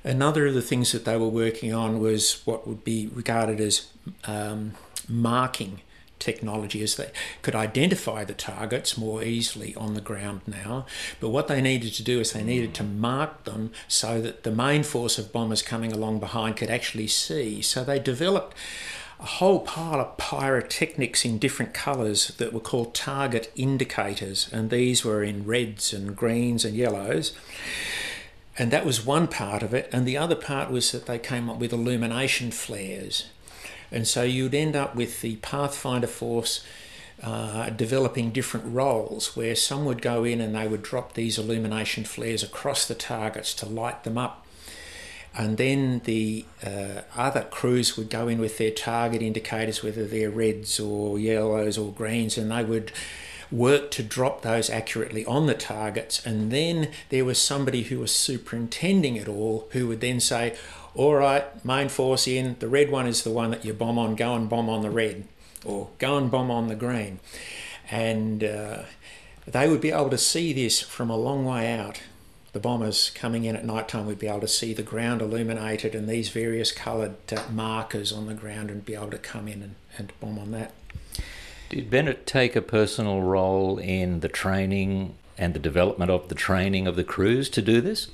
Another 0.04 0.46
of 0.46 0.54
the 0.54 0.62
things 0.62 0.92
that 0.92 1.04
they 1.04 1.16
were 1.16 1.28
working 1.28 1.72
on 1.72 2.00
was 2.00 2.42
what 2.44 2.66
would 2.66 2.84
be 2.84 3.08
regarded 3.12 3.60
as 3.60 3.88
um, 4.24 4.72
marking 5.08 5.80
technology 6.18 6.82
as 6.82 6.96
they 6.96 7.10
could 7.42 7.54
identify 7.54 8.24
the 8.24 8.34
targets 8.34 8.98
more 8.98 9.22
easily 9.22 9.74
on 9.76 9.94
the 9.94 10.00
ground 10.00 10.40
now. 10.46 10.86
But 11.20 11.30
what 11.30 11.48
they 11.48 11.60
needed 11.60 11.92
to 11.94 12.02
do 12.02 12.20
is 12.20 12.32
they 12.32 12.42
needed 12.42 12.74
to 12.74 12.84
mark 12.84 13.44
them 13.44 13.70
so 13.86 14.20
that 14.20 14.42
the 14.42 14.50
main 14.50 14.82
force 14.82 15.18
of 15.18 15.32
bombers 15.32 15.62
coming 15.62 15.92
along 15.92 16.18
behind 16.20 16.56
could 16.56 16.70
actually 16.70 17.06
see. 17.06 17.62
So 17.62 17.84
they 17.84 17.98
developed 17.98 18.56
a 19.20 19.26
whole 19.26 19.60
pile 19.60 20.00
of 20.00 20.16
pyrotechnics 20.16 21.24
in 21.24 21.38
different 21.38 21.74
colours 21.74 22.28
that 22.38 22.52
were 22.52 22.60
called 22.60 22.94
target 22.94 23.50
indicators, 23.56 24.48
and 24.52 24.70
these 24.70 25.04
were 25.04 25.24
in 25.24 25.44
reds 25.44 25.92
and 25.92 26.16
greens 26.16 26.64
and 26.64 26.76
yellows. 26.76 27.34
And 28.56 28.70
that 28.70 28.86
was 28.86 29.04
one 29.04 29.28
part 29.28 29.62
of 29.62 29.74
it, 29.74 29.88
and 29.92 30.06
the 30.06 30.16
other 30.16 30.36
part 30.36 30.70
was 30.70 30.92
that 30.92 31.06
they 31.06 31.18
came 31.18 31.50
up 31.50 31.58
with 31.58 31.72
illumination 31.72 32.50
flares. 32.50 33.26
And 33.90 34.06
so 34.06 34.22
you'd 34.22 34.54
end 34.54 34.76
up 34.76 34.94
with 34.94 35.20
the 35.20 35.36
Pathfinder 35.36 36.06
Force 36.06 36.64
uh, 37.22 37.70
developing 37.70 38.30
different 38.30 38.66
roles 38.72 39.36
where 39.36 39.56
some 39.56 39.84
would 39.84 40.02
go 40.02 40.22
in 40.24 40.40
and 40.40 40.54
they 40.54 40.68
would 40.68 40.82
drop 40.82 41.14
these 41.14 41.38
illumination 41.38 42.04
flares 42.04 42.42
across 42.42 42.86
the 42.86 42.94
targets 42.94 43.54
to 43.54 43.66
light 43.66 44.04
them 44.04 44.16
up 44.16 44.46
and 45.36 45.56
then 45.56 46.00
the 46.04 46.44
uh, 46.64 47.02
other 47.16 47.42
crews 47.42 47.96
would 47.96 48.10
go 48.10 48.28
in 48.28 48.40
with 48.40 48.58
their 48.58 48.70
target 48.70 49.22
indicators, 49.22 49.82
whether 49.82 50.06
they're 50.06 50.30
reds 50.30 50.80
or 50.80 51.18
yellows 51.18 51.78
or 51.78 51.92
greens, 51.92 52.36
and 52.36 52.50
they 52.50 52.64
would 52.64 52.92
work 53.50 53.90
to 53.92 54.02
drop 54.02 54.42
those 54.42 54.68
accurately 54.68 55.24
on 55.26 55.46
the 55.46 55.54
targets. 55.54 56.24
And 56.26 56.50
then 56.50 56.90
there 57.08 57.24
was 57.24 57.40
somebody 57.40 57.84
who 57.84 57.98
was 57.98 58.14
superintending 58.14 59.16
it 59.16 59.28
all 59.28 59.68
who 59.72 59.86
would 59.88 60.00
then 60.00 60.20
say, 60.20 60.56
All 60.94 61.14
right, 61.14 61.64
main 61.64 61.88
force 61.88 62.26
in, 62.26 62.56
the 62.58 62.68
red 62.68 62.90
one 62.90 63.06
is 63.06 63.22
the 63.22 63.30
one 63.30 63.50
that 63.50 63.64
you 63.64 63.72
bomb 63.72 63.98
on, 63.98 64.16
go 64.16 64.34
and 64.34 64.48
bomb 64.48 64.68
on 64.68 64.82
the 64.82 64.90
red, 64.90 65.24
or 65.64 65.88
go 65.98 66.16
and 66.18 66.30
bomb 66.30 66.50
on 66.50 66.68
the 66.68 66.74
green. 66.74 67.20
And 67.90 68.44
uh, 68.44 68.82
they 69.46 69.68
would 69.68 69.80
be 69.80 69.92
able 69.92 70.10
to 70.10 70.18
see 70.18 70.52
this 70.52 70.80
from 70.80 71.10
a 71.10 71.16
long 71.16 71.44
way 71.44 71.72
out 71.72 72.00
the 72.52 72.60
bombers 72.60 73.10
coming 73.14 73.44
in 73.44 73.56
at 73.56 73.64
night 73.64 73.88
time 73.88 74.06
we'd 74.06 74.18
be 74.18 74.26
able 74.26 74.40
to 74.40 74.48
see 74.48 74.72
the 74.72 74.82
ground 74.82 75.20
illuminated 75.20 75.94
and 75.94 76.08
these 76.08 76.28
various 76.30 76.72
coloured 76.72 77.16
uh, 77.32 77.42
markers 77.52 78.12
on 78.12 78.26
the 78.26 78.34
ground 78.34 78.70
and 78.70 78.84
be 78.84 78.94
able 78.94 79.10
to 79.10 79.18
come 79.18 79.48
in 79.48 79.62
and, 79.62 79.74
and 79.96 80.12
bomb 80.20 80.38
on 80.38 80.50
that. 80.52 80.72
Did 81.68 81.90
Bennett 81.90 82.26
take 82.26 82.56
a 82.56 82.62
personal 82.62 83.20
role 83.22 83.78
in 83.78 84.20
the 84.20 84.28
training 84.28 85.14
and 85.36 85.54
the 85.54 85.58
development 85.58 86.10
of 86.10 86.28
the 86.28 86.34
training 86.34 86.86
of 86.86 86.96
the 86.96 87.04
crews 87.04 87.50
to 87.50 87.62
do 87.62 87.80
this? 87.80 88.08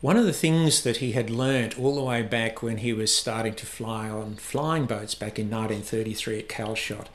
One 0.00 0.16
of 0.16 0.26
the 0.26 0.32
things 0.32 0.82
that 0.82 0.98
he 0.98 1.12
had 1.12 1.30
learnt 1.30 1.78
all 1.78 1.94
the 1.94 2.02
way 2.02 2.22
back 2.22 2.62
when 2.62 2.78
he 2.78 2.92
was 2.92 3.14
starting 3.14 3.54
to 3.54 3.66
fly 3.66 4.10
on 4.10 4.34
flying 4.34 4.86
boats 4.86 5.14
back 5.14 5.38
in 5.38 5.48
1933 5.48 6.40
at 6.40 6.48
Calshot 6.48 7.06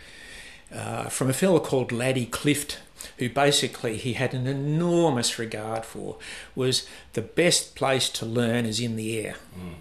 uh, 0.73 1.09
from 1.09 1.29
a 1.29 1.33
fellow 1.33 1.59
called 1.59 1.91
Laddie 1.91 2.25
Clift, 2.25 2.79
who 3.21 3.29
basically 3.29 3.97
he 3.97 4.13
had 4.13 4.33
an 4.33 4.47
enormous 4.47 5.37
regard 5.37 5.85
for, 5.85 6.17
was 6.55 6.87
the 7.13 7.21
best 7.21 7.75
place 7.75 8.09
to 8.09 8.25
learn 8.25 8.65
is 8.65 8.79
in 8.79 8.95
the 8.95 9.19
air. 9.19 9.35
Mm. 9.55 9.75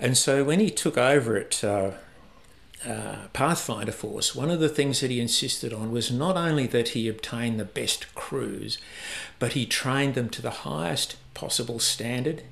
And 0.00 0.16
so 0.16 0.42
when 0.42 0.58
he 0.58 0.70
took 0.70 0.96
over 0.96 1.36
at 1.36 1.62
uh, 1.62 1.90
uh, 2.86 3.16
Pathfinder 3.34 3.92
Force, 3.92 4.34
one 4.34 4.50
of 4.50 4.60
the 4.60 4.70
things 4.70 5.00
that 5.00 5.10
he 5.10 5.20
insisted 5.20 5.74
on 5.74 5.92
was 5.92 6.10
not 6.10 6.38
only 6.38 6.66
that 6.68 6.88
he 6.88 7.06
obtained 7.06 7.60
the 7.60 7.66
best 7.66 8.14
crews, 8.14 8.78
but 9.38 9.52
he 9.52 9.66
trained 9.66 10.14
them 10.14 10.30
to 10.30 10.40
the 10.40 10.62
highest 10.64 11.16
possible 11.34 11.78
standard. 11.78 12.44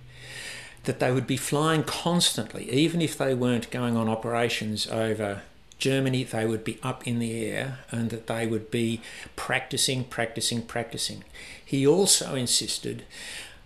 That 0.83 1.01
they 1.01 1.11
would 1.11 1.27
be 1.27 1.39
flying 1.39 1.85
constantly, 1.85 2.71
even 2.71 3.01
if 3.01 3.17
they 3.17 3.33
weren't 3.33 3.71
going 3.71 3.97
on 3.97 4.11
operations 4.11 4.87
over 4.87 5.41
Germany, 5.79 6.25
they 6.25 6.47
would 6.47 6.65
be 6.65 6.79
up 6.83 7.07
in 7.07 7.19
the 7.19 7.45
air 7.45 7.79
and 7.91 8.11
that 8.11 8.27
they 8.27 8.47
would 8.47 8.71
be 8.71 9.01
practicing, 9.37 10.05
practicing, 10.05 10.63
practicing. 10.63 11.25
He 11.65 11.87
also 11.87 12.35
insisted 12.35 13.05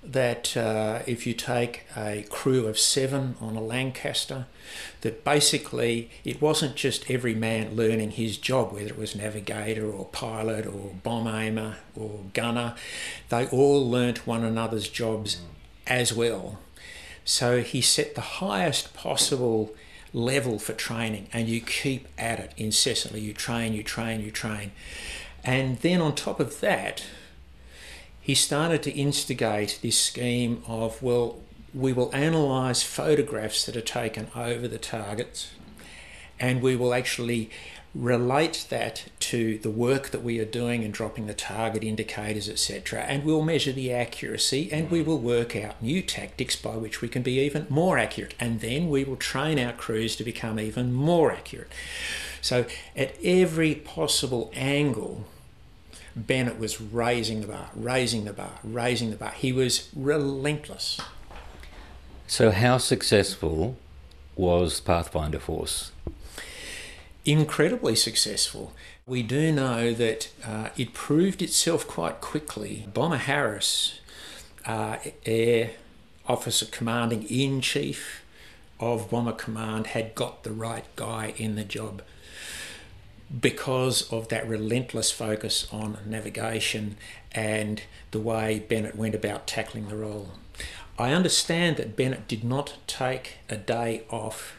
that 0.03 0.57
uh, 0.57 1.01
if 1.07 1.27
you 1.27 1.35
take 1.35 1.85
a 1.97 2.25
crew 2.31 2.67
of 2.67 2.79
seven 2.79 3.37
on 3.41 3.57
a 3.57 3.61
Lancaster, 3.61 4.47
that 5.01 5.25
basically 5.25 6.11
it 6.25 6.41
wasn't 6.41 6.77
just 6.77 7.11
every 7.11 7.35
man 7.35 7.75
learning 7.75 8.13
his 8.13 8.39
job, 8.39 8.73
whether 8.73 8.87
it 8.87 8.99
was 8.99 9.17
navigator 9.17 9.91
or 9.91 10.07
pilot 10.07 10.67
or 10.67 10.95
bomb 11.03 11.27
aimer 11.27 11.77
or 11.97 12.21
gunner, 12.33 12.75
they 13.29 13.47
all 13.49 13.89
learnt 13.89 14.27
one 14.27 14.45
another's 14.45 14.89
jobs 14.89 15.41
as 15.87 16.13
well. 16.13 16.59
So 17.25 17.61
he 17.61 17.81
set 17.81 18.15
the 18.15 18.21
highest 18.21 18.95
possible 18.95 19.75
level 20.13 20.59
for 20.59 20.73
training 20.73 21.29
and 21.33 21.49
you 21.49 21.61
keep 21.61 22.09
at 22.17 22.39
it 22.39 22.53
incessantly. 22.57 23.21
You 23.21 23.33
train, 23.35 23.73
you 23.73 23.83
train, 23.83 24.21
you 24.21 24.31
train. 24.31 24.73
And 25.45 25.79
then 25.79 26.01
on 26.01 26.15
top 26.15 26.41
of 26.41 26.61
that, 26.61 27.05
he 28.21 28.35
started 28.35 28.83
to 28.83 28.91
instigate 28.93 29.79
this 29.83 29.99
scheme 29.99 30.63
of, 30.67 31.03
well, 31.03 31.39
we 31.75 31.93
will 31.93 32.11
analyse 32.13 32.83
photographs 32.83 33.65
that 33.67 33.77
are 33.77 33.81
taken 33.81 34.29
over 34.35 34.69
the 34.69 34.79
targets 34.79 35.53
and 36.41 36.63
we 36.63 36.77
will 36.77 36.95
actually 36.95 37.51
relate 37.95 38.67
that 38.69 39.07
to 39.19 39.59
the 39.59 39.71
work 39.71 40.11
that 40.11 40.23
we 40.23 40.39
are 40.39 40.45
doing 40.45 40.85
and 40.85 40.93
dropping 40.93 41.27
the 41.27 41.35
target 41.35 41.83
indicators, 41.83 42.49
etc. 42.49 43.01
And 43.03 43.25
we'll 43.25 43.43
measure 43.43 43.73
the 43.73 43.93
accuracy 43.93 44.71
and 44.71 44.91
we 44.91 45.03
will 45.03 45.19
work 45.19 45.57
out 45.57 45.83
new 45.83 46.03
tactics 46.03 46.55
by 46.57 46.77
which 46.77 47.01
we 47.01 47.09
can 47.09 47.23
be 47.23 47.39
even 47.41 47.67
more 47.69 47.99
accurate. 47.99 48.35
And 48.39 48.61
then 48.61 48.89
we 48.89 49.05
will 49.05 49.17
train 49.17 49.59
our 49.59 49.73
crews 49.73 50.17
to 50.17 50.25
become 50.25 50.61
even 50.61 50.93
more 50.93 51.33
accurate. 51.33 51.73
So, 52.41 52.67
at 52.97 53.17
every 53.23 53.75
possible 53.75 54.53
angle, 54.55 55.25
Bennett 56.15 56.59
was 56.59 56.81
raising 56.81 57.41
the 57.41 57.49
bar, 57.49 57.71
raising 57.75 58.25
the 58.25 58.33
bar, 58.33 58.59
raising 58.63 59.11
the 59.11 59.17
bar. 59.17 59.33
He 59.33 59.53
was 59.53 59.89
relentless. 59.95 61.01
So, 62.27 62.51
how 62.51 62.79
successful 62.79 63.77
was 64.37 64.81
Pathfinder 64.81 65.41
Force? 65.41 65.91
Incredibly 67.25 67.95
successful. 67.95 68.73
We 69.07 69.23
do 69.23 69.53
know 69.53 69.93
that 69.93 70.31
uh, 70.45 70.69
it 70.77 70.95
proved 70.95 71.43
itself 71.43 71.87
quite 71.87 72.21
quickly. 72.21 72.87
Bomber 72.93 73.17
Harris, 73.17 74.01
uh, 74.67 74.99
Air 75.27 75.71
Officer 76.27 76.67
Commanding 76.67 77.25
in 77.25 77.61
Chief 77.61 78.23
of 78.81 79.11
Bomber 79.11 79.33
Command, 79.33 79.89
had 79.89 80.15
got 80.15 80.45
the 80.45 80.53
right 80.53 80.85
guy 80.97 81.35
in 81.37 81.57
the 81.57 81.65
job 81.65 82.03
because 83.41 84.11
of 84.11 84.29
that 84.29 84.49
relentless 84.49 85.11
focus 85.11 85.67
on 85.71 85.99
navigation 86.07 86.97
and 87.33 87.83
the 88.11 88.21
way 88.21 88.59
Bennett 88.59 88.97
went 88.97 89.15
about 89.15 89.47
tackling 89.47 89.89
the 89.89 89.97
role. 89.97 90.31
I 90.99 91.13
understand 91.13 91.77
that 91.77 91.95
Bennett 91.95 92.27
did 92.27 92.43
not 92.43 92.79
take 92.87 93.39
a 93.49 93.57
day 93.57 94.03
off 94.11 94.58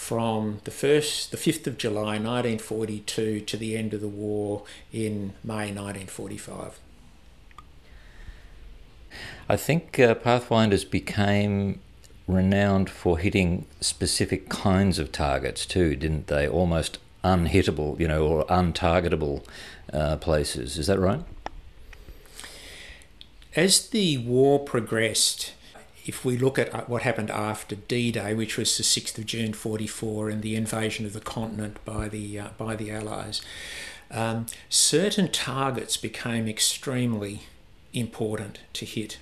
from 0.00 0.60
the 0.64 0.70
first, 0.70 1.30
the 1.30 1.36
5th 1.36 1.66
of 1.66 1.76
July 1.76 2.18
1942 2.18 3.40
to 3.40 3.56
the 3.56 3.76
end 3.76 3.92
of 3.92 4.00
the 4.00 4.08
war 4.08 4.64
in 4.92 5.34
May 5.44 5.70
1945. 5.70 6.80
I 9.48 9.56
think 9.56 10.00
uh, 10.00 10.14
Pathfinders 10.14 10.84
became 10.84 11.80
renowned 12.26 12.88
for 12.88 13.18
hitting 13.18 13.66
specific 13.82 14.48
kinds 14.48 14.98
of 14.98 15.12
targets 15.12 15.66
too, 15.66 15.94
didn't 15.94 16.28
they? 16.28 16.48
Almost 16.48 16.98
unhittable, 17.22 18.00
you 18.00 18.08
know, 18.08 18.26
or 18.26 18.46
untargetable 18.46 19.44
uh, 19.92 20.16
places. 20.16 20.78
Is 20.78 20.86
that 20.86 20.98
right? 20.98 21.22
As 23.54 23.88
the 23.90 24.16
war 24.18 24.58
progressed, 24.58 25.52
if 26.06 26.24
we 26.24 26.36
look 26.36 26.58
at 26.58 26.74
uh, 26.74 26.84
what 26.86 27.02
happened 27.02 27.30
after 27.30 27.76
D-Day, 27.76 28.34
which 28.34 28.56
was 28.56 28.76
the 28.76 28.82
6th 28.82 29.18
of 29.18 29.26
June 29.26 29.52
44 29.52 30.28
and 30.30 30.42
the 30.42 30.56
invasion 30.56 31.06
of 31.06 31.12
the 31.12 31.20
continent 31.20 31.78
by 31.84 32.08
the, 32.08 32.38
uh, 32.38 32.48
by 32.56 32.76
the 32.76 32.90
Allies, 32.90 33.40
um, 34.10 34.46
certain 34.68 35.30
targets 35.30 35.96
became 35.96 36.48
extremely 36.48 37.42
important 37.92 38.60
to 38.72 38.84
hit. 38.84 39.18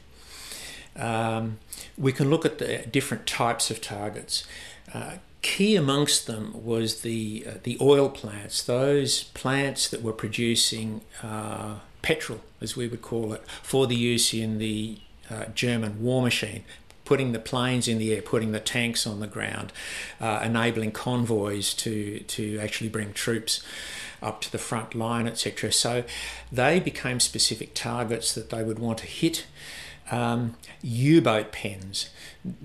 Um, 0.96 1.58
we 1.96 2.12
can 2.12 2.30
look 2.30 2.44
at 2.44 2.58
the 2.58 2.78
different 2.90 3.26
types 3.26 3.70
of 3.70 3.80
targets. 3.80 4.46
Uh, 4.92 5.16
key 5.42 5.76
amongst 5.76 6.26
them 6.26 6.64
was 6.64 7.02
the 7.02 7.44
uh, 7.46 7.52
the 7.62 7.78
oil 7.80 8.08
plants, 8.08 8.62
those 8.62 9.24
plants 9.24 9.88
that 9.88 10.02
were 10.02 10.12
producing 10.12 11.02
uh, 11.22 11.76
petrol, 12.02 12.40
as 12.60 12.76
we 12.76 12.88
would 12.88 13.02
call 13.02 13.32
it, 13.32 13.44
for 13.62 13.86
the 13.86 13.94
use 13.94 14.34
in 14.34 14.58
the 14.58 14.98
uh, 15.30 15.46
German 15.54 16.02
war 16.02 16.22
machine, 16.22 16.64
putting 17.04 17.32
the 17.32 17.38
planes 17.38 17.88
in 17.88 17.98
the 17.98 18.14
air, 18.14 18.22
putting 18.22 18.52
the 18.52 18.60
tanks 18.60 19.06
on 19.06 19.20
the 19.20 19.26
ground, 19.26 19.72
uh, 20.20 20.40
enabling 20.44 20.92
convoys 20.92 21.74
to 21.74 22.20
to 22.20 22.58
actually 22.58 22.90
bring 22.90 23.12
troops 23.12 23.62
up 24.22 24.40
to 24.40 24.50
the 24.50 24.58
front 24.58 24.94
line, 24.94 25.26
etc. 25.26 25.72
So 25.72 26.04
they 26.50 26.80
became 26.80 27.20
specific 27.20 27.74
targets 27.74 28.34
that 28.34 28.50
they 28.50 28.62
would 28.62 28.78
want 28.78 28.98
to 28.98 29.06
hit 29.06 29.46
um, 30.10 30.56
U-boat 30.82 31.52
pens. 31.52 32.10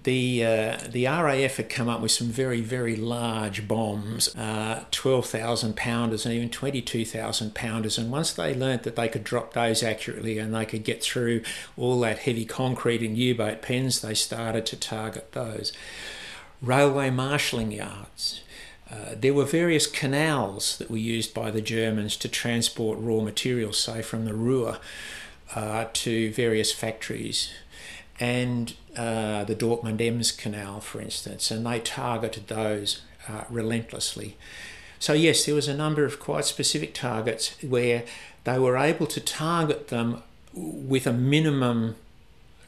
The 0.03 0.45
uh, 0.45 0.77
the 0.88 1.08
RAF 1.08 1.58
had 1.58 1.69
come 1.69 1.89
up 1.89 1.99
with 1.99 2.12
some 2.12 2.27
very 2.27 2.62
very 2.62 2.95
large 2.95 3.67
bombs, 3.67 4.34
uh, 4.36 4.86
twelve 4.91 5.25
thousand 5.25 5.75
pounders 5.75 6.25
and 6.25 6.34
even 6.34 6.49
twenty 6.49 6.82
two 6.82 7.06
thousand 7.06 7.53
pounders. 7.53 7.97
And 7.97 8.12
once 8.12 8.32
they 8.34 8.53
learnt 8.53 8.84
that 8.84 8.95
they 8.95 9.10
could 9.10 9.23
drop 9.23 9.53
those 9.53 9.84
accurately 9.84 10.38
and 10.38 10.53
they 10.53 10.65
could 10.65 10.84
get 10.84 11.03
through 11.03 11.41
all 11.75 11.99
that 12.01 12.19
heavy 12.19 12.45
concrete 12.45 13.01
in 13.01 13.15
U-boat 13.15 13.62
pens, 13.62 14.01
they 14.01 14.13
started 14.13 14.65
to 14.67 14.77
target 14.77 15.32
those. 15.34 15.73
Railway 16.62 17.10
marshalling 17.10 17.71
yards. 17.73 18.41
Uh, 18.89 19.15
there 19.15 19.34
were 19.34 19.45
various 19.45 19.88
canals 19.88 20.77
that 20.77 20.89
were 20.89 20.97
used 20.97 21.34
by 21.34 21.49
the 21.49 21.62
Germans 21.62 22.15
to 22.17 22.29
transport 22.29 22.99
raw 22.99 23.21
materials, 23.21 23.79
say 23.79 24.01
from 24.01 24.25
the 24.25 24.36
Ruhr 24.36 24.77
uh, 25.56 25.86
to 25.93 26.32
various 26.32 26.71
factories 26.71 27.51
and 28.19 28.75
uh, 28.95 29.43
the 29.43 29.56
Dortmund 29.56 30.01
Ems 30.01 30.32
Canal, 30.32 30.79
for 30.79 31.01
instance, 31.01 31.51
and 31.51 31.65
they 31.65 31.79
targeted 31.79 32.47
those 32.47 33.01
uh, 33.27 33.43
relentlessly. 33.49 34.38
So, 34.99 35.13
yes, 35.13 35.45
there 35.45 35.56
was 35.56 35.67
a 35.67 35.75
number 35.75 36.06
of 36.06 36.19
quite 36.19 36.45
specific 36.45 36.93
targets 36.93 37.62
where 37.62 38.03
they 38.43 38.60
were 38.60 38.77
able 38.77 39.08
to 39.08 39.19
target 39.19 39.89
them 39.89 40.23
with 40.53 41.08
a 41.08 41.13
minimum 41.13 41.95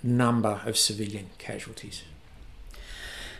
number 0.03 0.61
of 0.65 0.77
civilian 0.77 1.29
casualties. 1.37 2.03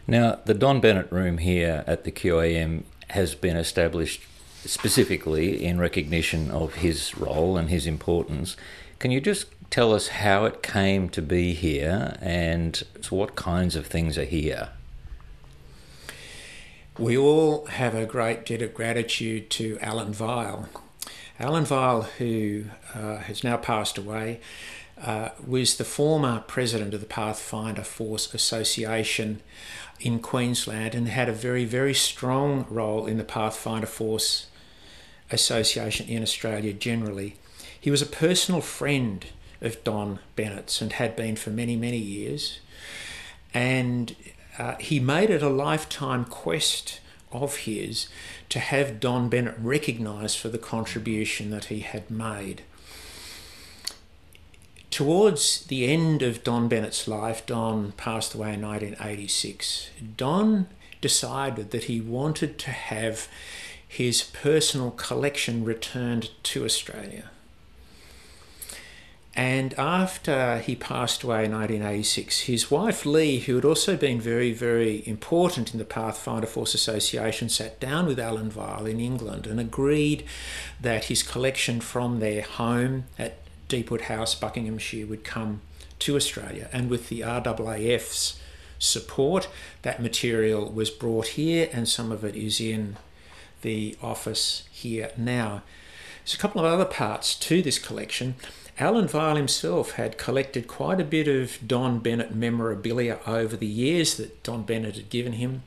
Now, 0.08 0.40
the 0.46 0.54
Don 0.54 0.80
Bennett 0.80 1.12
room 1.12 1.40
here 1.40 1.84
at 1.88 2.04
the 2.04 2.12
QAM 2.12 2.84
has 3.10 3.36
been 3.36 3.58
established 3.58 4.22
specifically 4.66 5.64
in 5.64 5.80
recognition 5.80 6.52
of 6.52 6.76
his 6.76 7.18
role 7.18 7.58
and 7.58 7.70
his 7.70 7.88
importance. 7.88 8.56
Can 9.00 9.12
you 9.12 9.20
just 9.20 9.48
tell 9.70 9.94
us 9.94 10.08
how 10.08 10.46
it 10.46 10.64
came 10.64 11.10
to 11.10 11.22
be 11.22 11.54
here 11.54 12.18
and 12.22 12.82
what 13.10 13.36
kinds 13.36 13.76
of 13.76 13.86
things 13.88 14.18
are 14.18 14.26
here? 14.26 14.70
We 16.98 17.18
all 17.18 17.66
have 17.66 17.94
a 17.94 18.06
great 18.06 18.46
debt 18.46 18.62
of 18.62 18.74
gratitude 18.74 19.50
to 19.52 19.78
Alan 19.82 20.14
Weil. 20.14 20.70
Alan 21.40 21.66
Weil, 21.66 22.04
who 22.18 22.66
uh, 22.94 23.18
has 23.18 23.44
now 23.44 23.58
passed 23.58 23.98
away, 23.98 24.40
uh, 25.02 25.30
was 25.46 25.76
the 25.76 25.84
former 25.84 26.40
president 26.48 26.94
of 26.94 27.02
the 27.02 27.06
Pathfinder 27.06 27.84
Force 27.84 28.34
Association 28.34 29.42
in 30.00 30.20
Queensland 30.20 30.96
and 30.96 31.10
had 31.10 31.28
a 31.28 31.34
very, 31.34 31.66
very 31.66 31.94
strong 31.94 32.66
role 32.70 33.06
in 33.06 33.18
the 33.18 33.26
Pathfinder 33.26 33.88
Force 33.88 34.48
Association 35.32 36.08
in 36.08 36.24
Australia 36.24 36.72
generally. 36.72 37.36
He 37.80 37.92
was 37.92 38.02
a 38.02 38.08
personal 38.08 38.62
friend 38.62 39.26
of 39.62 39.84
Don 39.84 40.20
Bennett's 40.36 40.82
and 40.82 40.94
had 40.94 41.16
been 41.16 41.36
for 41.36 41.50
many, 41.50 41.76
many 41.76 41.98
years. 41.98 42.60
And 43.54 44.16
uh, 44.58 44.76
he 44.76 45.00
made 45.00 45.30
it 45.30 45.42
a 45.42 45.50
lifetime 45.50 46.26
quest 46.26 47.00
of 47.32 47.58
his 47.58 48.08
to 48.50 48.60
have 48.60 49.00
Don 49.00 49.30
Bennett 49.30 49.56
recognised 49.60 50.38
for 50.38 50.50
the 50.50 50.58
contribution 50.58 51.50
that 51.52 51.66
he 51.66 51.80
had 51.80 52.10
made. 52.10 52.64
Towards 54.90 55.66
the 55.66 55.92
end 55.92 56.22
of 56.22 56.44
Don 56.44 56.70
Bennett's 56.70 57.08
life, 57.08 57.46
Don 57.46 57.92
passed 57.94 58.34
away 58.34 58.54
in 58.54 58.62
1986. 58.62 59.90
Don 60.16 60.68
decided 61.02 61.72
that 61.72 61.86
he 61.86 62.00
wanted 62.00 62.58
to 62.60 62.72
have 62.72 63.28
his 63.86 64.24
personal 64.24 64.92
collection 64.92 65.66
returned 65.66 66.30
to 66.44 66.64
Australia. 66.64 67.30
And 69.36 69.74
after 69.74 70.60
he 70.60 70.78
passed 70.78 71.24
away 71.24 71.44
in 71.44 71.52
1986, 71.52 72.42
his 72.42 72.72
wife 72.72 73.06
Lee, 73.06 73.40
who 73.40 73.56
had 73.56 73.66
also 73.66 73.98
been 73.98 74.22
very, 74.22 74.54
very 74.54 75.06
important 75.06 75.74
in 75.74 75.78
the 75.78 75.84
Pathfinder 75.84 76.48
Force 76.48 76.74
Association, 76.74 77.50
sat 77.50 77.82
down 77.82 78.06
with 78.06 78.18
Alan 78.18 78.50
Weil 78.50 78.86
in 78.86 79.02
England 79.02 79.46
and 79.46 79.60
agreed 79.60 80.24
that 80.80 81.06
his 81.06 81.22
collection 81.22 81.82
from 81.82 82.22
their 82.22 82.44
home 82.44 83.06
at 83.20 83.40
Deepwood 83.68 84.02
House, 84.02 84.36
Buckinghamshire, 84.36 85.06
would 85.08 85.26
come 85.26 85.60
to 86.00 86.16
Australia. 86.16 86.70
And 86.72 86.90
with 86.90 87.10
the 87.10 87.22
RAAF's 87.22 88.40
support, 88.80 89.50
that 89.82 90.02
material 90.02 90.72
was 90.72 90.90
brought 90.90 91.28
here, 91.30 91.70
and 91.74 91.90
some 91.90 92.10
of 92.10 92.24
it 92.24 92.38
is 92.38 92.62
in 92.62 92.96
the 93.64 93.98
office 94.02 94.64
here 94.72 95.12
now. 95.18 95.62
There's 96.24 96.36
a 96.36 96.38
couple 96.38 96.64
of 96.64 96.72
other 96.72 96.86
parts 96.86 97.36
to 97.36 97.62
this 97.62 97.80
collection. 97.80 98.36
Alan 98.78 99.08
Weil 99.08 99.38
himself 99.38 99.92
had 99.92 100.18
collected 100.18 100.68
quite 100.68 101.00
a 101.00 101.06
bit 101.06 101.30
of 101.30 101.66
Don 101.66 102.00
Bennett 102.00 102.36
memorabilia 102.36 103.20
over 103.26 103.56
the 103.56 103.66
years 103.66 104.18
that 104.18 104.44
Don 104.44 104.64
Bennett 104.64 104.96
had 104.98 105.10
given 105.10 105.34
him. 105.34 105.64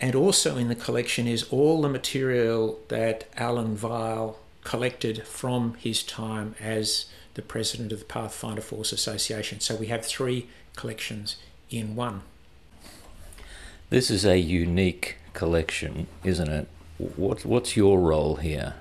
And 0.00 0.14
also 0.14 0.56
in 0.56 0.68
the 0.68 0.74
collection 0.74 1.26
is 1.26 1.42
all 1.44 1.82
the 1.82 1.88
material 1.88 2.80
that 2.88 3.24
Alan 3.36 3.76
Weil 3.76 4.38
collected 4.64 5.26
from 5.26 5.74
his 5.74 6.02
time 6.02 6.54
as 6.58 7.06
the 7.34 7.42
president 7.42 7.92
of 7.92 7.98
the 7.98 8.04
Pathfinder 8.06 8.62
Force 8.62 8.92
Association. 8.92 9.60
So 9.60 9.76
we 9.76 9.88
have 9.88 10.04
three 10.06 10.48
collections 10.76 11.36
in 11.70 11.94
one. 11.94 12.22
This 13.90 14.10
is 14.10 14.24
a 14.24 14.38
unique 14.38 15.16
collection, 15.34 16.06
isn't 16.24 16.48
it? 16.48 16.68
What, 16.96 17.44
what's 17.44 17.76
your 17.76 18.00
role 18.00 18.36
here? 18.36 18.74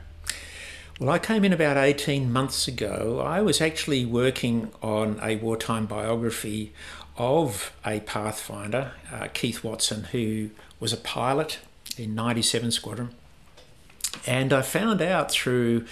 Well, 1.04 1.14
I 1.14 1.20
came 1.20 1.44
in 1.44 1.52
about 1.52 1.76
18 1.76 2.32
months 2.32 2.66
ago. 2.66 3.22
I 3.22 3.42
was 3.42 3.60
actually 3.60 4.06
working 4.06 4.72
on 4.82 5.20
a 5.22 5.36
wartime 5.36 5.86
biography 5.86 6.72
of 7.18 7.74
a 7.86 8.00
Pathfinder, 8.00 8.94
uh, 9.12 9.28
Keith 9.34 9.66
Watson, 9.66 10.06
who 10.14 10.52
was 10.80 10.94
a 10.94 10.98
pilot 10.98 11.60
in 11.98 12.16
97 12.16 12.72
Squadron. 12.72 13.10
And 14.26 14.54
I 14.54 14.62
found 14.62 15.02
out 15.02 15.30
through 15.30 15.88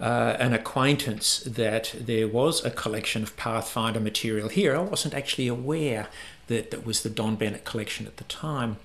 uh, 0.00 0.36
an 0.38 0.52
acquaintance 0.52 1.40
that 1.40 1.92
there 1.98 2.28
was 2.28 2.64
a 2.64 2.70
collection 2.70 3.24
of 3.24 3.36
Pathfinder 3.36 3.98
material 3.98 4.48
here. 4.48 4.76
I 4.76 4.82
wasn't 4.82 5.14
actually 5.14 5.48
aware 5.48 6.06
that, 6.46 6.70
that 6.70 6.86
was 6.86 7.02
the 7.02 7.10
Don 7.10 7.34
Bennett 7.34 7.64
collection 7.64 8.06
at 8.06 8.18
the 8.18 8.24
time. 8.24 8.76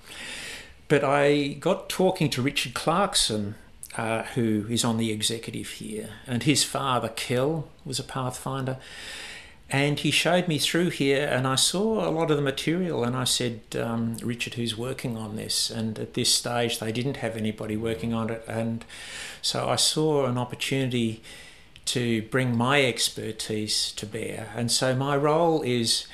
But 0.88 1.04
I 1.04 1.52
got 1.60 1.88
talking 1.88 2.28
to 2.30 2.42
Richard 2.42 2.74
Clarkson, 2.74 3.54
uh, 3.96 4.22
who 4.34 4.66
is 4.68 4.84
on 4.84 4.96
the 4.96 5.10
executive 5.10 5.68
here, 5.70 6.10
and 6.26 6.42
his 6.42 6.64
father, 6.64 7.08
Kel, 7.08 7.68
was 7.84 7.98
a 7.98 8.04
Pathfinder. 8.04 8.78
And 9.70 9.98
he 9.98 10.10
showed 10.10 10.46
me 10.46 10.58
through 10.58 10.90
here, 10.90 11.26
and 11.26 11.46
I 11.46 11.54
saw 11.54 12.06
a 12.06 12.10
lot 12.10 12.30
of 12.30 12.36
the 12.36 12.42
material. 12.42 13.02
And 13.02 13.16
I 13.16 13.24
said, 13.24 13.60
um, 13.80 14.16
Richard, 14.22 14.54
who's 14.54 14.76
working 14.76 15.16
on 15.16 15.36
this? 15.36 15.70
And 15.70 15.98
at 15.98 16.14
this 16.14 16.32
stage, 16.32 16.78
they 16.78 16.92
didn't 16.92 17.16
have 17.16 17.34
anybody 17.36 17.76
working 17.76 18.12
on 18.12 18.30
it. 18.30 18.44
And 18.46 18.84
so 19.40 19.68
I 19.68 19.76
saw 19.76 20.26
an 20.26 20.36
opportunity 20.36 21.22
to 21.86 22.22
bring 22.22 22.56
my 22.56 22.84
expertise 22.84 23.90
to 23.92 24.06
bear. 24.06 24.52
And 24.54 24.70
so 24.70 24.94
my 24.94 25.16
role 25.16 25.62
is 25.62 26.06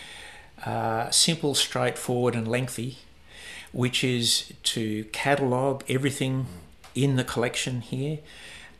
uh, 0.65 1.11
simple, 1.11 1.55
straightforward, 1.55 2.35
and 2.35 2.47
lengthy, 2.47 2.99
which 3.73 4.05
is 4.05 4.53
to 4.63 5.05
catalogue 5.13 5.85
everything 5.89 6.47
in 6.95 7.17
the 7.17 7.25
collection 7.25 7.81
here 7.81 8.19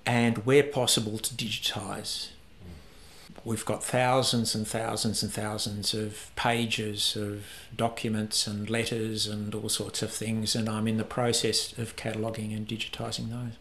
and, 0.07 0.39
where 0.47 0.63
possible, 0.63 1.19
to 1.19 1.35
digitise. 1.35 2.29
We've 3.45 3.65
got 3.65 3.83
thousands 3.83 4.55
and 4.55 4.67
thousands 4.67 5.23
and 5.23 5.33
thousands 5.33 5.95
of 5.95 6.31
pages 6.37 7.17
of 7.17 7.45
documents 7.75 8.47
and 8.47 8.69
letters 8.69 9.27
and 9.27 9.55
all 9.55 9.71
sorts 9.71 10.03
of 10.03 10.13
things, 10.13 10.55
and 10.55 10.69
I'm 10.69 10.87
in 10.87 10.99
the 10.99 11.05
process 11.05 11.77
of 11.79 11.97
cataloguing 11.97 12.53
and 12.53 12.69
digitising 12.69 13.31
those. 13.31 13.57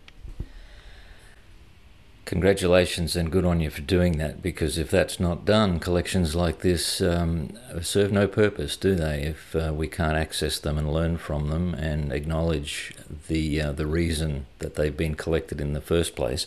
Congratulations 2.26 3.16
and 3.16 3.32
good 3.32 3.44
on 3.44 3.60
you 3.60 3.72
for 3.72 3.82
doing 3.82 4.18
that 4.20 4.42
because 4.42 4.78
if 4.78 4.92
that's 4.92 5.20
not 5.20 5.46
done, 5.46 5.80
collections 5.80 6.36
like 6.36 6.60
this 6.60 7.02
um, 7.02 7.58
serve 7.82 8.12
no 8.12 8.28
purpose, 8.28 8.78
do 8.78 8.94
they? 8.94 9.24
If 9.24 9.56
uh, 9.56 9.74
we 9.74 9.88
can't 9.88 10.16
access 10.16 10.60
them 10.60 10.78
and 10.78 10.94
learn 10.94 11.18
from 11.18 11.50
them 11.50 11.74
and 11.74 12.14
acknowledge 12.14 12.94
the 13.28 13.62
uh, 13.62 13.72
the 13.72 13.88
reason 13.88 14.46
that 14.60 14.76
they've 14.76 14.96
been 14.96 15.16
collected 15.16 15.60
in 15.60 15.74
the 15.74 15.82
first 15.82 16.16
place. 16.16 16.46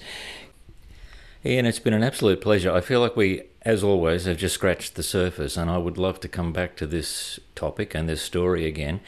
Ian, 1.45 1.67
it's 1.67 1.81
been 1.81 1.95
an 1.95 2.05
absolute 2.05 2.41
pleasure. 2.41 2.71
I 2.71 2.81
feel 2.81 3.01
like 3.01 3.17
we, 3.17 3.43
as 3.63 3.83
always, 3.83 4.27
have 4.27 4.37
just 4.37 4.55
scratched 4.55 4.95
the 4.95 5.03
surface, 5.03 5.57
and 5.57 5.69
I 5.69 5.79
would 5.79 5.99
love 5.99 6.21
to 6.21 6.29
come 6.29 6.53
back 6.53 6.77
to 6.77 6.87
this 6.87 7.41
topic 7.57 7.97
and 7.97 8.09
this 8.09 8.23
story 8.23 8.67
again 8.67 9.01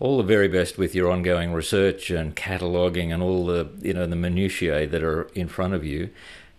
all 0.00 0.16
the 0.16 0.22
very 0.22 0.48
best 0.48 0.78
with 0.78 0.94
your 0.94 1.10
ongoing 1.10 1.52
research 1.52 2.10
and 2.10 2.36
cataloging 2.36 3.12
and 3.12 3.22
all 3.22 3.46
the 3.46 3.68
you 3.80 3.92
know 3.92 4.06
the 4.06 4.16
minutiae 4.16 4.86
that 4.86 5.02
are 5.02 5.24
in 5.34 5.48
front 5.48 5.74
of 5.74 5.84
you 5.84 6.10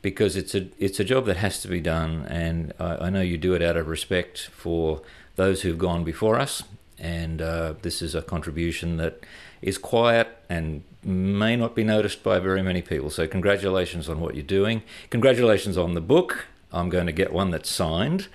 because 0.02 0.36
it's 0.36 0.56
a 0.56 0.68
it's 0.78 1.00
a 1.00 1.04
job 1.04 1.26
that 1.26 1.38
has 1.38 1.62
to 1.62 1.68
be 1.68 1.82
done 1.82 2.26
and 2.30 2.74
I, 2.80 3.06
I 3.06 3.10
know 3.10 3.22
you 3.22 3.38
do 3.38 3.54
it 3.54 3.62
out 3.62 3.78
of 3.78 3.88
respect 3.88 4.50
for 4.52 5.02
those 5.36 5.62
who've 5.62 5.78
gone 5.78 6.04
before 6.04 6.40
us 6.40 6.64
and 6.98 7.42
uh, 7.42 7.76
this 7.82 8.02
is 8.02 8.14
a 8.14 8.22
contribution 8.22 8.98
that 8.98 9.24
is 9.62 9.78
quiet 9.78 10.28
and 10.50 10.84
may 11.04 11.56
not 11.56 11.76
be 11.76 11.84
noticed 11.84 12.24
by 12.24 12.40
very 12.40 12.62
many 12.62 12.82
people. 12.82 13.10
So 13.10 13.26
congratulations 13.26 14.10
on 14.10 14.20
what 14.20 14.36
you're 14.36 14.44
doing. 14.44 14.84
Congratulations 15.10 15.78
on 15.78 15.94
the 15.94 16.02
book. 16.02 16.48
I'm 16.74 16.90
going 16.90 17.06
to 17.06 17.14
get 17.14 17.32
one 17.32 17.52
that's 17.52 17.70
signed 17.70 18.28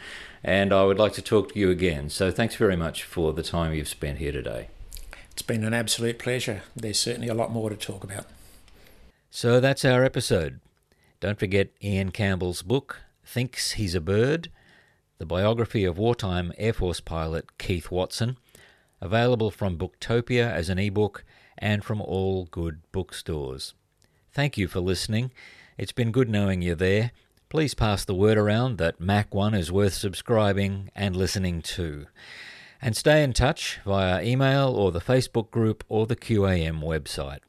and 0.42 0.72
I 0.72 0.84
would 0.84 0.98
like 0.98 1.12
to 1.14 1.22
talk 1.22 1.52
to 1.52 1.58
you 1.58 1.70
again. 1.70 2.08
So 2.08 2.30
thanks 2.30 2.56
very 2.56 2.76
much 2.76 3.04
for 3.04 3.34
the 3.34 3.42
time 3.42 3.74
you've 3.74 3.88
spent 3.88 4.18
here 4.18 4.32
today 4.32 4.68
it's 5.34 5.42
been 5.42 5.64
an 5.64 5.74
absolute 5.74 6.20
pleasure. 6.20 6.62
There's 6.76 7.00
certainly 7.00 7.26
a 7.26 7.34
lot 7.34 7.50
more 7.50 7.68
to 7.68 7.74
talk 7.74 8.04
about. 8.04 8.26
So 9.30 9.58
that's 9.58 9.84
our 9.84 10.04
episode. 10.04 10.60
Don't 11.18 11.40
forget 11.40 11.70
Ian 11.82 12.12
Campbell's 12.12 12.62
book, 12.62 13.00
Thinks 13.26 13.72
He's 13.72 13.96
a 13.96 14.00
Bird, 14.00 14.48
the 15.18 15.26
biography 15.26 15.84
of 15.84 15.98
wartime 15.98 16.52
Air 16.56 16.72
Force 16.72 17.00
pilot 17.00 17.58
Keith 17.58 17.90
Watson, 17.90 18.36
available 19.00 19.50
from 19.50 19.76
Booktopia 19.76 20.52
as 20.52 20.68
an 20.68 20.78
ebook 20.78 21.24
and 21.58 21.84
from 21.84 22.00
all 22.00 22.44
good 22.44 22.82
bookstores. 22.92 23.74
Thank 24.30 24.56
you 24.56 24.68
for 24.68 24.78
listening. 24.78 25.32
It's 25.76 25.90
been 25.90 26.12
good 26.12 26.28
knowing 26.28 26.62
you 26.62 26.76
there. 26.76 27.10
Please 27.48 27.74
pass 27.74 28.04
the 28.04 28.14
word 28.14 28.38
around 28.38 28.78
that 28.78 29.00
Mach 29.00 29.34
1 29.34 29.52
is 29.52 29.72
worth 29.72 29.94
subscribing 29.94 30.90
and 30.94 31.16
listening 31.16 31.60
to 31.62 32.06
and 32.80 32.96
stay 32.96 33.22
in 33.22 33.32
touch 33.32 33.80
via 33.84 34.22
email 34.22 34.68
or 34.68 34.92
the 34.92 35.00
Facebook 35.00 35.50
group 35.50 35.84
or 35.88 36.06
the 36.06 36.16
QAM 36.16 36.82
website. 36.82 37.40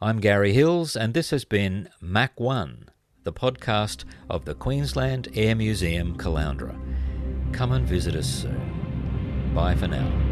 I'm 0.00 0.20
Gary 0.20 0.52
Hills, 0.52 0.96
and 0.96 1.12
this 1.12 1.30
has 1.30 1.44
been 1.44 1.88
Mach 2.00 2.38
One, 2.40 2.88
the 3.24 3.32
podcast 3.32 4.04
of 4.28 4.44
the 4.44 4.54
Queensland 4.54 5.28
Air 5.34 5.54
Museum 5.54 6.16
Caloundra. 6.16 6.78
Come 7.52 7.72
and 7.72 7.86
visit 7.86 8.14
us 8.14 8.26
soon. 8.26 9.52
Bye 9.54 9.74
for 9.74 9.88
now. 9.88 10.29